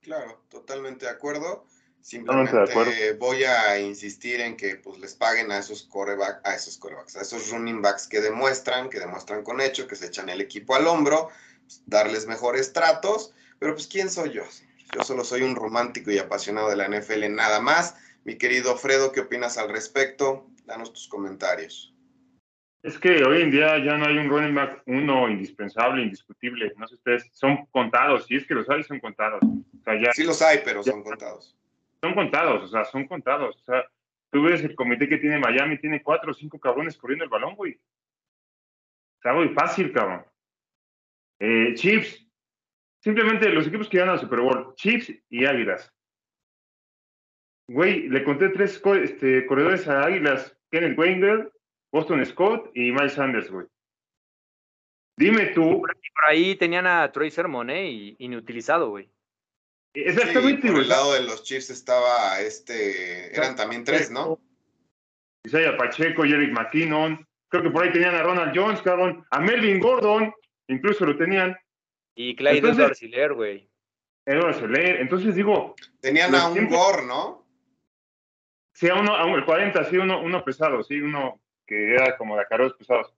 Claro, 0.00 0.40
totalmente 0.48 1.04
de 1.04 1.12
acuerdo. 1.12 1.68
Simplemente 2.04 3.14
voy 3.14 3.44
a 3.44 3.80
insistir 3.80 4.38
en 4.42 4.58
que 4.58 4.76
pues 4.76 4.98
les 4.98 5.14
paguen 5.14 5.50
a 5.50 5.56
esos 5.56 5.84
corebacks, 5.84 6.44
a 6.44 6.54
esos 6.54 6.76
corebacks, 6.76 7.16
a 7.16 7.22
esos 7.22 7.50
running 7.50 7.80
backs 7.80 8.06
que 8.06 8.20
demuestran, 8.20 8.90
que 8.90 9.00
demuestran 9.00 9.42
con 9.42 9.58
hecho, 9.62 9.88
que 9.88 9.96
se 9.96 10.08
echan 10.08 10.28
el 10.28 10.42
equipo 10.42 10.74
al 10.74 10.86
hombro, 10.86 11.30
pues, 11.62 11.82
darles 11.86 12.26
mejores 12.26 12.74
tratos. 12.74 13.32
Pero 13.58 13.72
pues, 13.72 13.86
¿quién 13.86 14.10
soy 14.10 14.32
yo? 14.32 14.42
Yo 14.94 15.02
solo 15.02 15.24
soy 15.24 15.40
un 15.40 15.56
romántico 15.56 16.10
y 16.10 16.18
apasionado 16.18 16.68
de 16.68 16.76
la 16.76 16.88
NFL, 16.88 17.26
nada 17.30 17.58
más. 17.62 17.96
Mi 18.24 18.36
querido 18.36 18.76
Fredo, 18.76 19.10
¿qué 19.10 19.20
opinas 19.20 19.56
al 19.56 19.70
respecto? 19.70 20.46
Danos 20.66 20.92
tus 20.92 21.08
comentarios. 21.08 21.94
Es 22.82 22.98
que 22.98 23.24
hoy 23.24 23.40
en 23.40 23.50
día 23.50 23.82
ya 23.82 23.96
no 23.96 24.04
hay 24.04 24.18
un 24.18 24.28
running 24.28 24.54
back 24.54 24.82
uno 24.84 25.30
indispensable, 25.30 26.02
indiscutible. 26.02 26.70
No 26.76 26.86
sé 26.86 26.96
ustedes, 26.96 27.30
son 27.32 27.64
contados. 27.70 28.26
Si 28.26 28.36
es 28.36 28.46
que 28.46 28.52
los 28.52 28.68
hay, 28.68 28.82
son 28.82 29.00
contados. 29.00 29.40
sí 30.12 30.24
los 30.24 30.42
hay, 30.42 30.60
pero 30.62 30.82
son 30.82 31.02
contados 31.02 31.56
son 32.04 32.14
contados, 32.14 32.64
o 32.64 32.68
sea, 32.68 32.84
son 32.84 33.06
contados. 33.06 33.56
O 33.56 33.64
sea, 33.64 33.84
tú 34.30 34.42
ves 34.42 34.62
el 34.62 34.74
comité 34.74 35.08
que 35.08 35.16
tiene 35.16 35.38
Miami, 35.38 35.78
tiene 35.78 36.02
cuatro 36.02 36.32
o 36.32 36.34
cinco 36.34 36.58
cabrones 36.58 36.98
corriendo 36.98 37.24
el 37.24 37.30
balón, 37.30 37.54
güey. 37.56 37.80
Está 39.16 39.32
muy 39.32 39.48
fácil, 39.54 39.90
cabrón. 39.90 40.24
Eh, 41.40 41.72
Chiefs, 41.74 42.26
simplemente 43.00 43.48
los 43.48 43.66
equipos 43.66 43.88
que 43.88 43.98
ganan 43.98 44.14
al 44.14 44.20
Super 44.20 44.40
Bowl, 44.40 44.74
Chiefs 44.76 45.14
y 45.30 45.46
Águilas. 45.46 45.90
Güey, 47.68 48.10
le 48.10 48.22
conté 48.22 48.50
tres 48.50 48.82
este, 49.02 49.46
corredores 49.46 49.88
a 49.88 50.04
Águilas, 50.04 50.54
Kenneth 50.70 50.98
Wenger, 50.98 51.50
Boston 51.90 52.24
Scott 52.26 52.70
y 52.74 52.92
Miles 52.92 53.14
Sanders, 53.14 53.50
güey. 53.50 53.66
Dime 55.16 55.46
tú. 55.54 55.80
Por 55.80 56.24
ahí, 56.28 56.54
tenían 56.56 56.86
a 56.86 57.10
Troy 57.12 57.30
Sermon, 57.30 57.70
¿eh? 57.70 58.14
inutilizado, 58.18 58.90
güey. 58.90 59.08
Exactamente. 59.94 60.70
por 60.70 60.80
el 60.80 60.88
lado 60.88 61.14
de 61.14 61.22
los 61.22 61.44
Chiefs 61.44 61.70
estaba 61.70 62.40
este, 62.40 63.34
eran 63.34 63.54
también 63.54 63.84
tres, 63.84 64.10
¿no? 64.10 64.40
Isaiah 65.44 65.76
Pacheco, 65.76 66.24
Eric 66.24 66.52
McKinnon, 66.52 67.26
creo 67.48 67.62
que 67.62 67.70
por 67.70 67.84
ahí 67.84 67.92
tenían 67.92 68.14
a 68.14 68.22
Ronald 68.22 68.52
Jones, 68.54 68.82
cabrón, 68.82 69.24
a 69.30 69.40
Melvin 69.40 69.78
Gordon, 69.78 70.32
incluso 70.68 71.06
lo 71.06 71.16
tenían. 71.16 71.56
Y 72.16 72.34
Clyde 72.34 72.58
Edwards 72.58 73.00
güey. 73.34 73.68
Edwards 74.26 74.60
entonces 74.62 75.34
digo. 75.34 75.74
Tenían 76.00 76.34
a 76.34 76.48
un 76.48 76.68
Gore, 76.68 77.04
¿no? 77.06 77.46
Sí, 78.72 78.88
a 78.88 78.94
uno, 78.94 79.14
a 79.14 79.30
el 79.30 79.44
40, 79.44 79.84
sí, 79.84 79.96
uno, 79.98 80.20
uno 80.20 80.44
pesado, 80.44 80.82
sí, 80.82 81.00
uno 81.00 81.40
que 81.66 81.94
era 81.94 82.16
como 82.16 82.34
de 82.36 82.42
acarreos 82.42 82.74
pesados. 82.74 83.14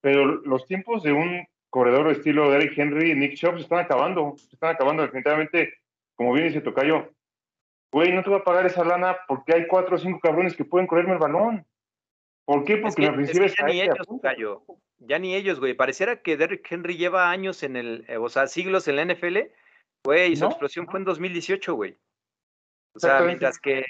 Pero 0.00 0.24
los 0.24 0.66
tiempos 0.66 1.02
de 1.02 1.12
un 1.12 1.46
corredor 1.68 2.10
estilo 2.10 2.50
Derrick 2.50 2.78
Henry 2.78 3.12
y 3.12 3.14
Nick 3.14 3.34
Chubb 3.34 3.56
se 3.56 3.62
están 3.62 3.80
acabando, 3.80 4.34
se 4.36 4.54
están 4.54 4.74
acabando 4.74 5.02
definitivamente 5.02 5.74
como 6.20 6.34
bien 6.34 6.48
dice 6.48 6.60
Tocayo, 6.60 7.14
güey, 7.90 8.12
no 8.12 8.22
te 8.22 8.28
voy 8.28 8.40
a 8.40 8.44
pagar 8.44 8.66
esa 8.66 8.84
lana 8.84 9.16
porque 9.26 9.54
hay 9.54 9.66
cuatro 9.66 9.96
o 9.96 9.98
cinco 9.98 10.20
cabrones 10.20 10.54
que 10.54 10.66
pueden 10.66 10.86
correrme 10.86 11.14
el 11.14 11.18
balón. 11.18 11.66
¿Por 12.44 12.62
qué? 12.64 12.76
Porque 12.76 13.00
la 13.00 13.12
ofensiva 13.12 13.46
es, 13.46 13.54
ya 13.58 13.64
ni 13.64 13.80
ellos, 13.80 14.06
Tocayo. 14.06 14.62
Ya 14.98 15.18
ni 15.18 15.34
ellos, 15.34 15.60
güey. 15.60 15.72
Pareciera 15.72 16.20
que 16.20 16.36
Derrick 16.36 16.70
Henry 16.70 16.98
lleva 16.98 17.30
años 17.30 17.62
en 17.62 17.74
el, 17.74 18.04
eh, 18.06 18.18
o 18.18 18.28
sea, 18.28 18.48
siglos 18.48 18.86
en 18.86 18.96
la 18.96 19.06
NFL, 19.06 19.38
güey, 20.04 20.32
y 20.32 20.36
su 20.36 20.44
explosión 20.44 20.86
fue 20.88 20.98
en 20.98 21.06
2018, 21.06 21.72
güey. 21.72 21.96
O 22.92 22.98
sea, 22.98 23.22
mientras 23.22 23.58
que, 23.58 23.86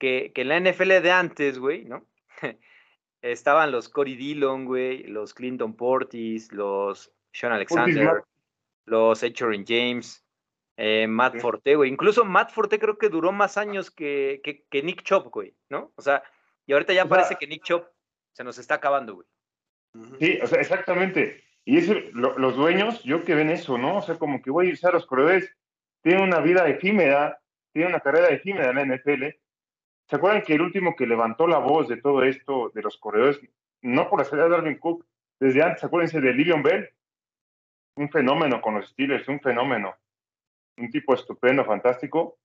que, 0.00 0.32
que 0.34 0.40
en 0.40 0.48
la 0.48 0.58
NFL 0.58 0.88
de 0.88 1.12
antes, 1.12 1.60
güey, 1.60 1.84
¿no? 1.84 2.04
Estaban 3.22 3.70
los 3.70 3.88
Cory 3.88 4.16
Dillon, 4.16 4.64
güey, 4.64 5.04
los 5.04 5.34
Clinton 5.34 5.76
Portis, 5.76 6.52
los 6.52 7.12
Sean 7.32 7.52
Alexander, 7.52 8.24
los 8.86 9.22
Echorin 9.22 9.64
James, 9.64 10.24
eh, 10.82 11.06
Matt 11.06 11.36
Forte, 11.40 11.76
güey. 11.76 11.90
Incluso 11.90 12.24
Matt 12.24 12.52
Forte 12.52 12.78
creo 12.78 12.96
que 12.96 13.10
duró 13.10 13.32
más 13.32 13.58
años 13.58 13.90
que, 13.90 14.40
que, 14.70 14.82
Nick 14.82 15.02
Chop, 15.02 15.30
güey, 15.30 15.54
¿no? 15.68 15.92
O 15.94 16.00
sea, 16.00 16.22
y 16.64 16.72
ahorita 16.72 16.94
ya 16.94 17.04
parece 17.04 17.36
que 17.36 17.46
Nick 17.46 17.64
Chop 17.64 17.86
se 18.32 18.44
nos 18.44 18.56
está 18.56 18.76
acabando, 18.76 19.16
güey. 19.16 19.26
Sí, 20.18 20.38
o 20.42 20.46
sea, 20.46 20.58
exactamente. 20.58 21.44
Y 21.66 21.82
los 21.82 22.56
dueños, 22.56 23.02
yo 23.02 23.22
que 23.24 23.34
ven 23.34 23.50
eso, 23.50 23.76
¿no? 23.76 23.98
O 23.98 24.02
sea, 24.02 24.18
como 24.18 24.40
que, 24.40 24.50
güey, 24.50 24.72
o 24.72 24.76
sea, 24.76 24.90
los 24.90 25.04
corredores 25.04 25.54
tienen 26.00 26.22
una 26.22 26.40
vida 26.40 26.66
efímera, 26.66 27.38
tienen 27.74 27.90
una 27.90 28.00
carrera 28.00 28.28
efímera 28.28 28.70
en 28.70 28.76
la 28.76 28.96
NFL. 28.96 29.36
¿Se 30.08 30.16
acuerdan 30.16 30.40
que 30.40 30.54
el 30.54 30.62
último 30.62 30.96
que 30.96 31.06
levantó 31.06 31.46
la 31.46 31.58
voz 31.58 31.88
de 31.88 31.98
todo 31.98 32.22
esto, 32.22 32.72
de 32.74 32.80
los 32.80 32.96
corredores, 32.96 33.38
no 33.82 34.08
por 34.08 34.24
salida 34.24 34.44
de 34.44 34.50
Darwin 34.52 34.78
Cook, 34.78 35.04
desde 35.38 35.62
antes, 35.62 35.84
acuérdense 35.84 36.22
de 36.22 36.32
Lilian 36.32 36.62
Bell, 36.62 36.88
un 37.96 38.08
fenómeno 38.08 38.62
con 38.62 38.76
los 38.76 38.88
Steelers, 38.88 39.28
un 39.28 39.40
fenómeno, 39.40 39.94
un 40.76 40.90
tipo 40.90 41.14
estupendo, 41.14 41.64
fantástico, 41.64 42.38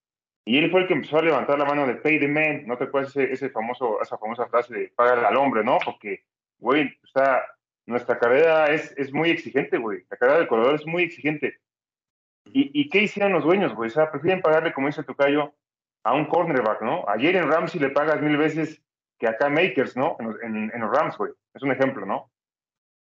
y 0.45 0.59
él 0.59 0.69
fue 0.69 0.81
el 0.81 0.87
que 0.87 0.93
empezó 0.93 1.17
a 1.17 1.23
levantar 1.23 1.57
la 1.57 1.65
mano 1.65 1.87
de 1.87 1.95
pay 1.95 2.19
the 2.19 2.27
man, 2.27 2.67
¿no 2.67 2.77
te 2.77 2.83
acuerdas 2.83 3.15
ese, 3.17 3.49
famoso, 3.49 3.99
esa 4.01 4.17
famosa 4.17 4.47
frase 4.47 4.75
de 4.75 4.87
pagar 4.89 5.25
al 5.25 5.35
hombre, 5.37 5.63
¿no? 5.63 5.79
Porque, 5.83 6.23
güey, 6.59 6.87
o 7.03 7.07
sea, 7.07 7.41
nuestra 7.87 8.19
carrera 8.19 8.67
es, 8.67 8.93
es 8.97 9.11
muy 9.11 9.31
exigente, 9.31 9.77
güey, 9.77 10.03
la 10.09 10.17
carrera 10.17 10.39
del 10.39 10.47
corredor 10.47 10.75
es 10.75 10.85
muy 10.85 11.03
exigente. 11.03 11.59
¿Y, 12.45 12.69
¿Y, 12.79 12.89
qué 12.89 13.01
hicieron 13.01 13.33
los 13.33 13.43
dueños, 13.43 13.73
güey? 13.73 13.87
O 13.87 13.93
sea, 13.93 14.11
prefieren 14.11 14.41
pagarle, 14.41 14.71
como 14.71 14.85
dice 14.85 15.03
Tocayo, 15.03 15.55
a 16.03 16.13
un 16.13 16.25
cornerback, 16.25 16.83
¿no? 16.83 17.03
Ayer 17.09 17.35
en 17.35 17.49
Ramsey 17.49 17.81
le 17.81 17.89
pagas 17.89 18.21
mil 18.21 18.37
veces 18.37 18.83
que 19.17 19.27
acá 19.27 19.49
Makers, 19.49 19.97
¿no? 19.97 20.15
En, 20.19 20.71
en, 20.71 20.79
los 20.79 20.95
Rams, 20.95 21.17
güey. 21.17 21.31
Es 21.55 21.63
un 21.63 21.71
ejemplo, 21.71 22.05
¿no? 22.05 22.31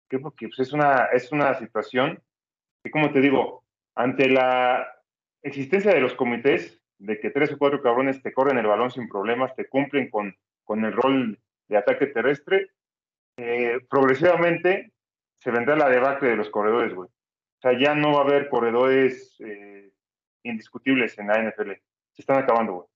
¿Qué? 0.08 0.18
Porque 0.18 0.48
pues, 0.48 0.60
es, 0.60 0.72
una, 0.72 1.04
es 1.12 1.30
una 1.32 1.52
situación 1.58 2.22
que, 2.82 2.90
como 2.90 3.12
te 3.12 3.20
digo, 3.20 3.64
ante 3.94 4.30
la 4.30 4.95
existencia 5.46 5.92
de 5.92 6.00
los 6.00 6.14
comités, 6.14 6.80
de 6.98 7.18
que 7.20 7.30
tres 7.30 7.52
o 7.52 7.58
cuatro 7.58 7.82
cabrones 7.82 8.22
te 8.22 8.32
corren 8.32 8.58
el 8.58 8.66
balón 8.66 8.90
sin 8.90 9.08
problemas, 9.08 9.54
te 9.54 9.68
cumplen 9.68 10.10
con, 10.10 10.36
con 10.64 10.84
el 10.84 10.92
rol 10.92 11.38
de 11.68 11.76
ataque 11.76 12.06
terrestre, 12.06 12.70
eh, 13.38 13.80
progresivamente 13.88 14.92
se 15.38 15.50
vendrá 15.50 15.76
la 15.76 15.90
debacle 15.90 16.30
de 16.30 16.36
los 16.36 16.50
corredores, 16.50 16.94
güey. 16.94 17.08
O 17.08 17.60
sea, 17.60 17.78
ya 17.78 17.94
no 17.94 18.12
va 18.12 18.20
a 18.20 18.24
haber 18.24 18.48
corredores 18.48 19.36
eh, 19.40 19.90
indiscutibles 20.42 21.18
en 21.18 21.28
la 21.28 21.42
NFL. 21.42 21.72
Se 22.12 22.22
están 22.22 22.38
acabando, 22.38 22.72
güey. 22.72 22.86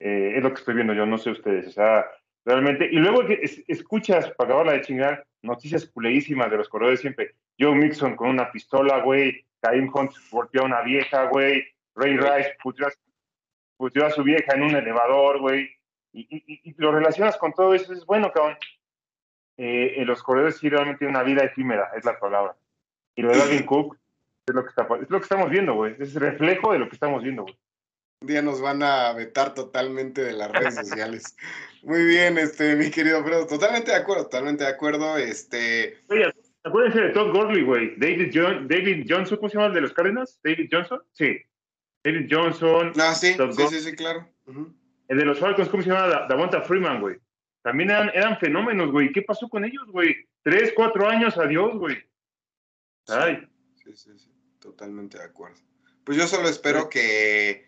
Eh, 0.00 0.34
es 0.36 0.42
lo 0.42 0.50
que 0.50 0.60
estoy 0.60 0.74
viendo 0.74 0.94
yo, 0.94 1.06
no 1.06 1.18
sé 1.18 1.30
ustedes. 1.30 1.68
O 1.68 1.72
sea, 1.72 2.06
realmente. 2.44 2.88
Y 2.90 2.96
luego 2.96 3.22
escuchas, 3.68 4.30
para 4.32 4.50
acabar 4.50 4.66
la 4.66 4.72
de 4.74 4.82
chingar, 4.82 5.26
noticias 5.42 5.86
culeísimas 5.86 6.50
de 6.50 6.56
los 6.56 6.68
corredores 6.68 7.00
siempre. 7.00 7.34
Joe 7.58 7.74
Mixon 7.74 8.16
con 8.16 8.30
una 8.30 8.50
pistola, 8.50 9.00
güey. 9.02 9.44
Kaim 9.60 9.90
Hunt 9.92 10.12
golpeó 10.30 10.62
a 10.62 10.66
una 10.66 10.82
vieja, 10.82 11.24
güey. 11.24 11.64
Ray 11.94 12.16
Rice 12.16 12.56
puteó 12.62 12.86
a, 14.06 14.10
su 14.10 14.22
vieja 14.22 14.54
en 14.54 14.62
un 14.62 14.74
elevador, 14.74 15.40
güey. 15.40 15.70
Y, 16.12 16.74
lo 16.76 16.92
relacionas 16.92 17.36
con 17.36 17.52
todo 17.52 17.74
eso. 17.74 17.92
Es 17.92 18.04
bueno, 18.06 18.32
cabrón. 18.32 18.56
Eh, 19.56 20.02
los 20.06 20.22
corredores 20.22 20.56
sí 20.56 20.68
realmente 20.68 21.00
tienen 21.00 21.16
una 21.16 21.24
vida 21.24 21.44
efímera, 21.44 21.90
es 21.94 22.04
la 22.04 22.18
palabra. 22.18 22.56
Y 23.14 23.22
lo 23.22 23.30
de 23.30 23.42
Alvin 23.42 23.62
Cook 23.66 23.98
es 24.46 24.54
lo 24.54 24.62
que, 24.62 24.70
está, 24.70 24.88
es 25.00 25.10
lo 25.10 25.18
que 25.18 25.24
estamos 25.24 25.50
viendo, 25.50 25.74
güey. 25.74 25.94
Es 25.98 26.14
el 26.14 26.22
reflejo 26.22 26.72
de 26.72 26.78
lo 26.78 26.88
que 26.88 26.94
estamos 26.94 27.22
viendo, 27.22 27.42
güey. 27.42 27.58
Un 28.22 28.28
día 28.28 28.42
nos 28.42 28.60
van 28.60 28.82
a 28.82 29.12
vetar 29.14 29.54
totalmente 29.54 30.22
de 30.22 30.32
las 30.32 30.50
redes 30.50 30.74
sociales. 30.74 31.36
Muy 31.82 32.04
bien, 32.04 32.36
este, 32.36 32.76
mi 32.76 32.90
querido 32.90 33.24
Fredo, 33.24 33.46
totalmente 33.46 33.92
de 33.92 33.96
acuerdo, 33.96 34.24
totalmente 34.24 34.64
de 34.64 34.70
acuerdo. 34.70 35.16
Este. 35.16 35.98
Oye, 36.08 36.30
acuérdense 36.64 37.00
de 37.00 37.10
Todd 37.10 37.32
Gurley, 37.32 37.62
güey. 37.62 37.94
David, 37.96 38.30
John, 38.32 38.68
David 38.68 39.06
Johnson, 39.08 39.38
¿cómo 39.38 39.48
se 39.48 39.56
llama 39.56 39.68
el 39.68 39.74
de 39.74 39.80
los 39.82 39.92
Cardinals? 39.92 40.38
David 40.42 40.68
Johnson, 40.70 41.02
sí. 41.12 41.38
David 42.04 42.28
Johnson. 42.30 42.92
Ah, 42.98 43.14
sí, 43.14 43.34
sí, 43.34 43.66
sí, 43.68 43.80
sí, 43.80 43.92
claro. 43.96 44.28
El 45.08 45.18
de 45.18 45.24
los 45.24 45.38
Falcons, 45.38 45.68
¿cómo 45.68 45.82
se 45.82 45.90
llama? 45.90 46.26
Davonta 46.28 46.62
Freeman, 46.62 47.00
güey. 47.00 47.16
También 47.62 47.90
eran, 47.90 48.10
eran 48.14 48.38
fenómenos, 48.38 48.90
güey. 48.90 49.12
¿Qué 49.12 49.22
pasó 49.22 49.48
con 49.48 49.64
ellos, 49.64 49.86
güey? 49.88 50.16
Tres, 50.42 50.72
cuatro 50.74 51.08
años, 51.08 51.36
adiós, 51.36 51.76
güey. 51.76 51.98
Ay. 53.08 53.46
Sí, 53.74 53.92
sí, 53.94 54.10
sí, 54.18 54.30
totalmente 54.58 55.18
de 55.18 55.24
acuerdo. 55.24 55.58
Pues 56.04 56.16
yo 56.16 56.26
solo 56.26 56.48
espero 56.48 56.88
que 56.88 57.50
eh, 57.50 57.66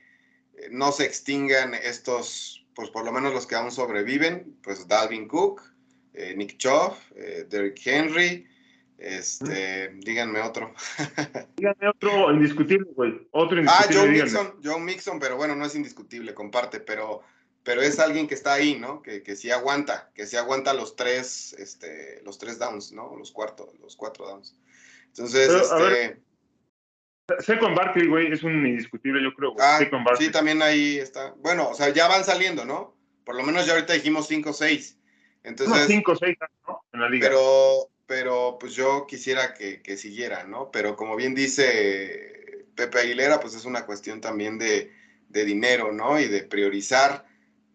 no 0.70 0.92
se 0.92 1.04
extingan 1.04 1.74
estos, 1.74 2.66
pues 2.74 2.90
por 2.90 3.04
lo 3.04 3.12
menos 3.12 3.34
los 3.34 3.46
que 3.46 3.54
aún 3.54 3.70
sobreviven, 3.70 4.58
pues 4.62 4.86
Dalvin 4.88 5.28
Cook, 5.28 5.62
eh, 6.14 6.34
Nick 6.36 6.56
Chubb, 6.56 6.94
eh, 7.16 7.46
Derrick 7.48 7.80
Henry, 7.84 8.46
este, 9.02 9.90
díganme 9.96 10.40
otro. 10.40 10.74
díganme 11.56 11.88
otro 11.88 12.32
indiscutible, 12.32 12.90
güey. 12.94 13.28
Otro 13.32 13.58
ah, 13.58 13.60
indiscutible. 13.60 13.98
Ah, 13.98 14.00
Joe 14.00 14.08
Mixon, 14.08 14.54
Joe 14.62 14.80
Mixon, 14.80 15.18
pero 15.20 15.36
bueno, 15.36 15.56
no 15.56 15.64
es 15.64 15.74
indiscutible, 15.74 16.34
comparte, 16.34 16.80
pero, 16.80 17.22
pero 17.62 17.82
es 17.82 17.98
alguien 17.98 18.26
que 18.26 18.34
está 18.34 18.54
ahí, 18.54 18.78
¿no? 18.78 19.02
Que, 19.02 19.22
que 19.22 19.36
sí 19.36 19.50
aguanta, 19.50 20.10
que 20.14 20.26
sí 20.26 20.36
aguanta 20.36 20.72
los 20.74 20.96
tres, 20.96 21.54
este, 21.58 22.22
los 22.24 22.38
tres 22.38 22.58
downs, 22.58 22.92
¿no? 22.92 23.16
Los 23.16 23.32
cuartos, 23.32 23.78
los 23.80 23.96
cuatro 23.96 24.26
downs. 24.26 24.56
Entonces, 25.08 25.50
este. 25.50 26.20
Second 27.38 27.76
Barkley, 27.76 28.08
güey, 28.08 28.32
es 28.32 28.42
un 28.42 28.66
indiscutible, 28.66 29.22
yo 29.22 29.32
creo. 29.34 29.54
Ah, 29.58 29.80
sí, 30.18 30.30
también 30.30 30.60
ahí 30.62 30.98
está. 30.98 31.34
Bueno, 31.38 31.68
o 31.68 31.74
sea, 31.74 31.88
ya 31.90 32.08
van 32.08 32.24
saliendo, 32.24 32.64
¿no? 32.64 32.96
Por 33.24 33.36
lo 33.36 33.42
menos 33.42 33.66
ya 33.66 33.74
ahorita 33.74 33.92
dijimos 33.92 34.26
5 34.26 34.50
o 34.50 34.52
6. 34.52 34.98
Entonces, 35.44 35.86
5 35.86 36.12
o 36.12 36.16
6, 36.16 36.36
¿no? 36.66 36.84
En 36.92 37.00
la 37.00 37.08
liga. 37.08 37.28
Pero, 37.28 37.88
pero 38.12 38.58
pues 38.60 38.74
yo 38.74 39.06
quisiera 39.06 39.54
que, 39.54 39.80
que, 39.80 39.96
siguiera, 39.96 40.44
¿no? 40.44 40.70
Pero 40.70 40.96
como 40.96 41.16
bien 41.16 41.34
dice 41.34 42.66
Pepe 42.74 42.98
Aguilera, 42.98 43.40
pues 43.40 43.54
es 43.54 43.64
una 43.64 43.86
cuestión 43.86 44.20
también 44.20 44.58
de, 44.58 44.92
de 45.30 45.46
dinero, 45.46 45.92
¿no? 45.92 46.20
Y 46.20 46.28
de 46.28 46.42
priorizar. 46.42 47.24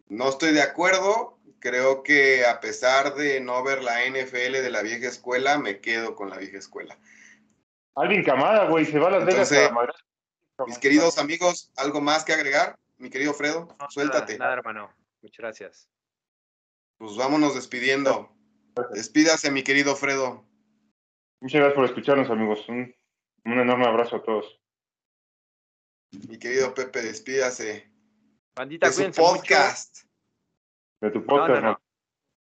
No 0.06 0.28
estoy 0.28 0.52
de 0.52 0.62
acuerdo. 0.62 1.40
Creo 1.58 2.04
que 2.04 2.46
a 2.46 2.60
pesar 2.60 3.16
de 3.16 3.40
no 3.40 3.64
ver 3.64 3.82
la 3.82 4.06
NFL 4.06 4.62
de 4.62 4.70
la 4.70 4.82
vieja 4.82 5.08
escuela, 5.08 5.58
me 5.58 5.80
quedo 5.80 6.14
con 6.14 6.30
la 6.30 6.36
vieja 6.36 6.58
escuela. 6.58 6.96
Alguien 7.96 8.22
Camada, 8.22 8.68
güey, 8.68 8.84
se 8.84 9.00
va 9.00 9.08
a 9.08 9.18
Las 9.18 9.24
Vegas 9.24 9.52
Mis 10.68 10.78
queridos 10.78 11.18
amigos, 11.18 11.72
¿algo 11.76 12.00
más 12.00 12.24
que 12.24 12.32
agregar? 12.32 12.78
Mi 12.96 13.10
querido 13.10 13.34
Fredo, 13.34 13.76
suéltate. 13.88 14.38
Nada, 14.38 14.52
hermano. 14.52 14.88
Muchas 15.20 15.38
gracias. 15.38 15.88
Pues 16.96 17.16
vámonos 17.16 17.56
despidiendo. 17.56 18.37
Despídase, 18.92 19.50
mi 19.50 19.62
querido 19.62 19.96
Fredo. 19.96 20.44
Muchas 21.40 21.60
gracias 21.60 21.74
por 21.74 21.84
escucharnos, 21.84 22.30
amigos. 22.30 22.68
Un, 22.68 22.94
enorme 23.44 23.86
abrazo 23.86 24.16
a 24.16 24.22
todos. 24.22 24.60
Mi 26.28 26.38
querido 26.38 26.74
Pepe, 26.74 27.02
despídase. 27.02 27.90
Bandita, 28.56 28.88
de 28.88 28.92
su 28.92 29.10
podcast. 29.12 30.04
De 31.00 31.10
tu 31.10 31.24
podcast, 31.24 31.80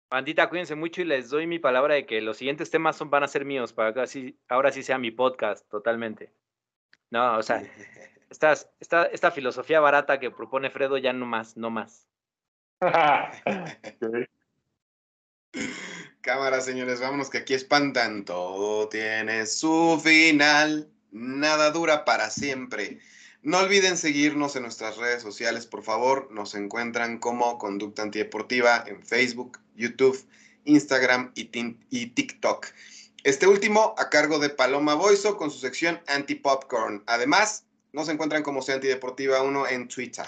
Bandita, 0.09 0.49
cuídense 0.49 0.73
mucho 0.73 1.01
y 1.01 1.05
les 1.05 1.29
doy 1.29 1.45
mi 1.45 1.59
palabra 1.59 1.93
de 1.93 2.07
que 2.07 2.19
los 2.19 2.37
siguientes 2.37 2.71
temas 2.71 2.95
son, 2.95 3.11
van 3.11 3.21
a 3.21 3.27
ser 3.27 3.45
míos 3.45 3.73
para 3.73 3.93
que 3.93 3.99
así, 4.01 4.39
ahora 4.47 4.71
sí 4.71 4.81
sea 4.81 4.97
mi 4.97 5.11
podcast 5.11 5.69
totalmente. 5.69 6.33
No, 7.11 7.37
o 7.37 7.43
sea, 7.43 7.61
esta, 8.29 8.53
esta, 8.79 9.05
esta 9.05 9.29
filosofía 9.29 9.79
barata 9.79 10.19
que 10.19 10.31
propone 10.31 10.71
Fredo 10.71 10.97
ya 10.97 11.13
no 11.13 11.27
más, 11.27 11.55
no 11.57 11.69
más. 11.69 12.07
Cámara, 16.21 16.61
señores, 16.61 16.99
vámonos 16.99 17.29
que 17.29 17.39
aquí 17.39 17.53
espantan. 17.53 18.25
Todo 18.25 18.87
tiene 18.89 19.45
su 19.45 19.99
final. 20.03 20.89
Nada 21.11 21.71
dura 21.71 22.05
para 22.05 22.29
siempre. 22.29 22.99
No 23.41 23.59
olviden 23.59 23.97
seguirnos 23.97 24.55
en 24.55 24.63
nuestras 24.63 24.97
redes 24.97 25.21
sociales, 25.21 25.65
por 25.65 25.83
favor. 25.83 26.29
Nos 26.31 26.55
encuentran 26.55 27.19
como 27.19 27.57
Conducta 27.57 28.01
Antideportiva 28.01 28.83
en 28.85 29.01
Facebook, 29.03 29.59
YouTube, 29.75 30.23
Instagram 30.65 31.31
y, 31.35 31.45
TikTok. 32.07 32.67
Este 33.23 33.47
último 33.47 33.95
a 33.97 34.09
cargo 34.09 34.39
de 34.39 34.49
Paloma 34.49 34.93
Boiso 34.93 35.37
con 35.37 35.51
su 35.51 35.59
sección 35.59 36.01
Anti-Popcorn. 36.07 37.03
Además, 37.07 37.65
nos 37.93 38.09
encuentran 38.09 38.43
como 38.43 38.61
Sea 38.61 38.75
Antideportiva 38.75 39.41
1 39.41 39.67
en 39.67 39.87
Twitter. 39.87 40.25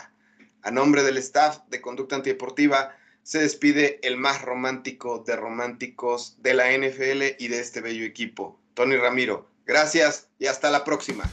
A 0.63 0.71
nombre 0.71 1.03
del 1.03 1.17
staff 1.17 1.59
de 1.67 1.81
Conducta 1.81 2.15
Antideportiva, 2.15 2.95
se 3.23 3.39
despide 3.39 3.99
el 4.03 4.17
más 4.17 4.41
romántico 4.41 5.19
de 5.25 5.35
románticos 5.35 6.35
de 6.39 6.53
la 6.53 6.71
NFL 6.71 7.35
y 7.39 7.47
de 7.47 7.59
este 7.59 7.81
bello 7.81 8.05
equipo, 8.05 8.59
Tony 8.73 8.97
Ramiro. 8.97 9.47
Gracias 9.65 10.27
y 10.39 10.47
hasta 10.47 10.69
la 10.71 10.83
próxima. 10.83 11.29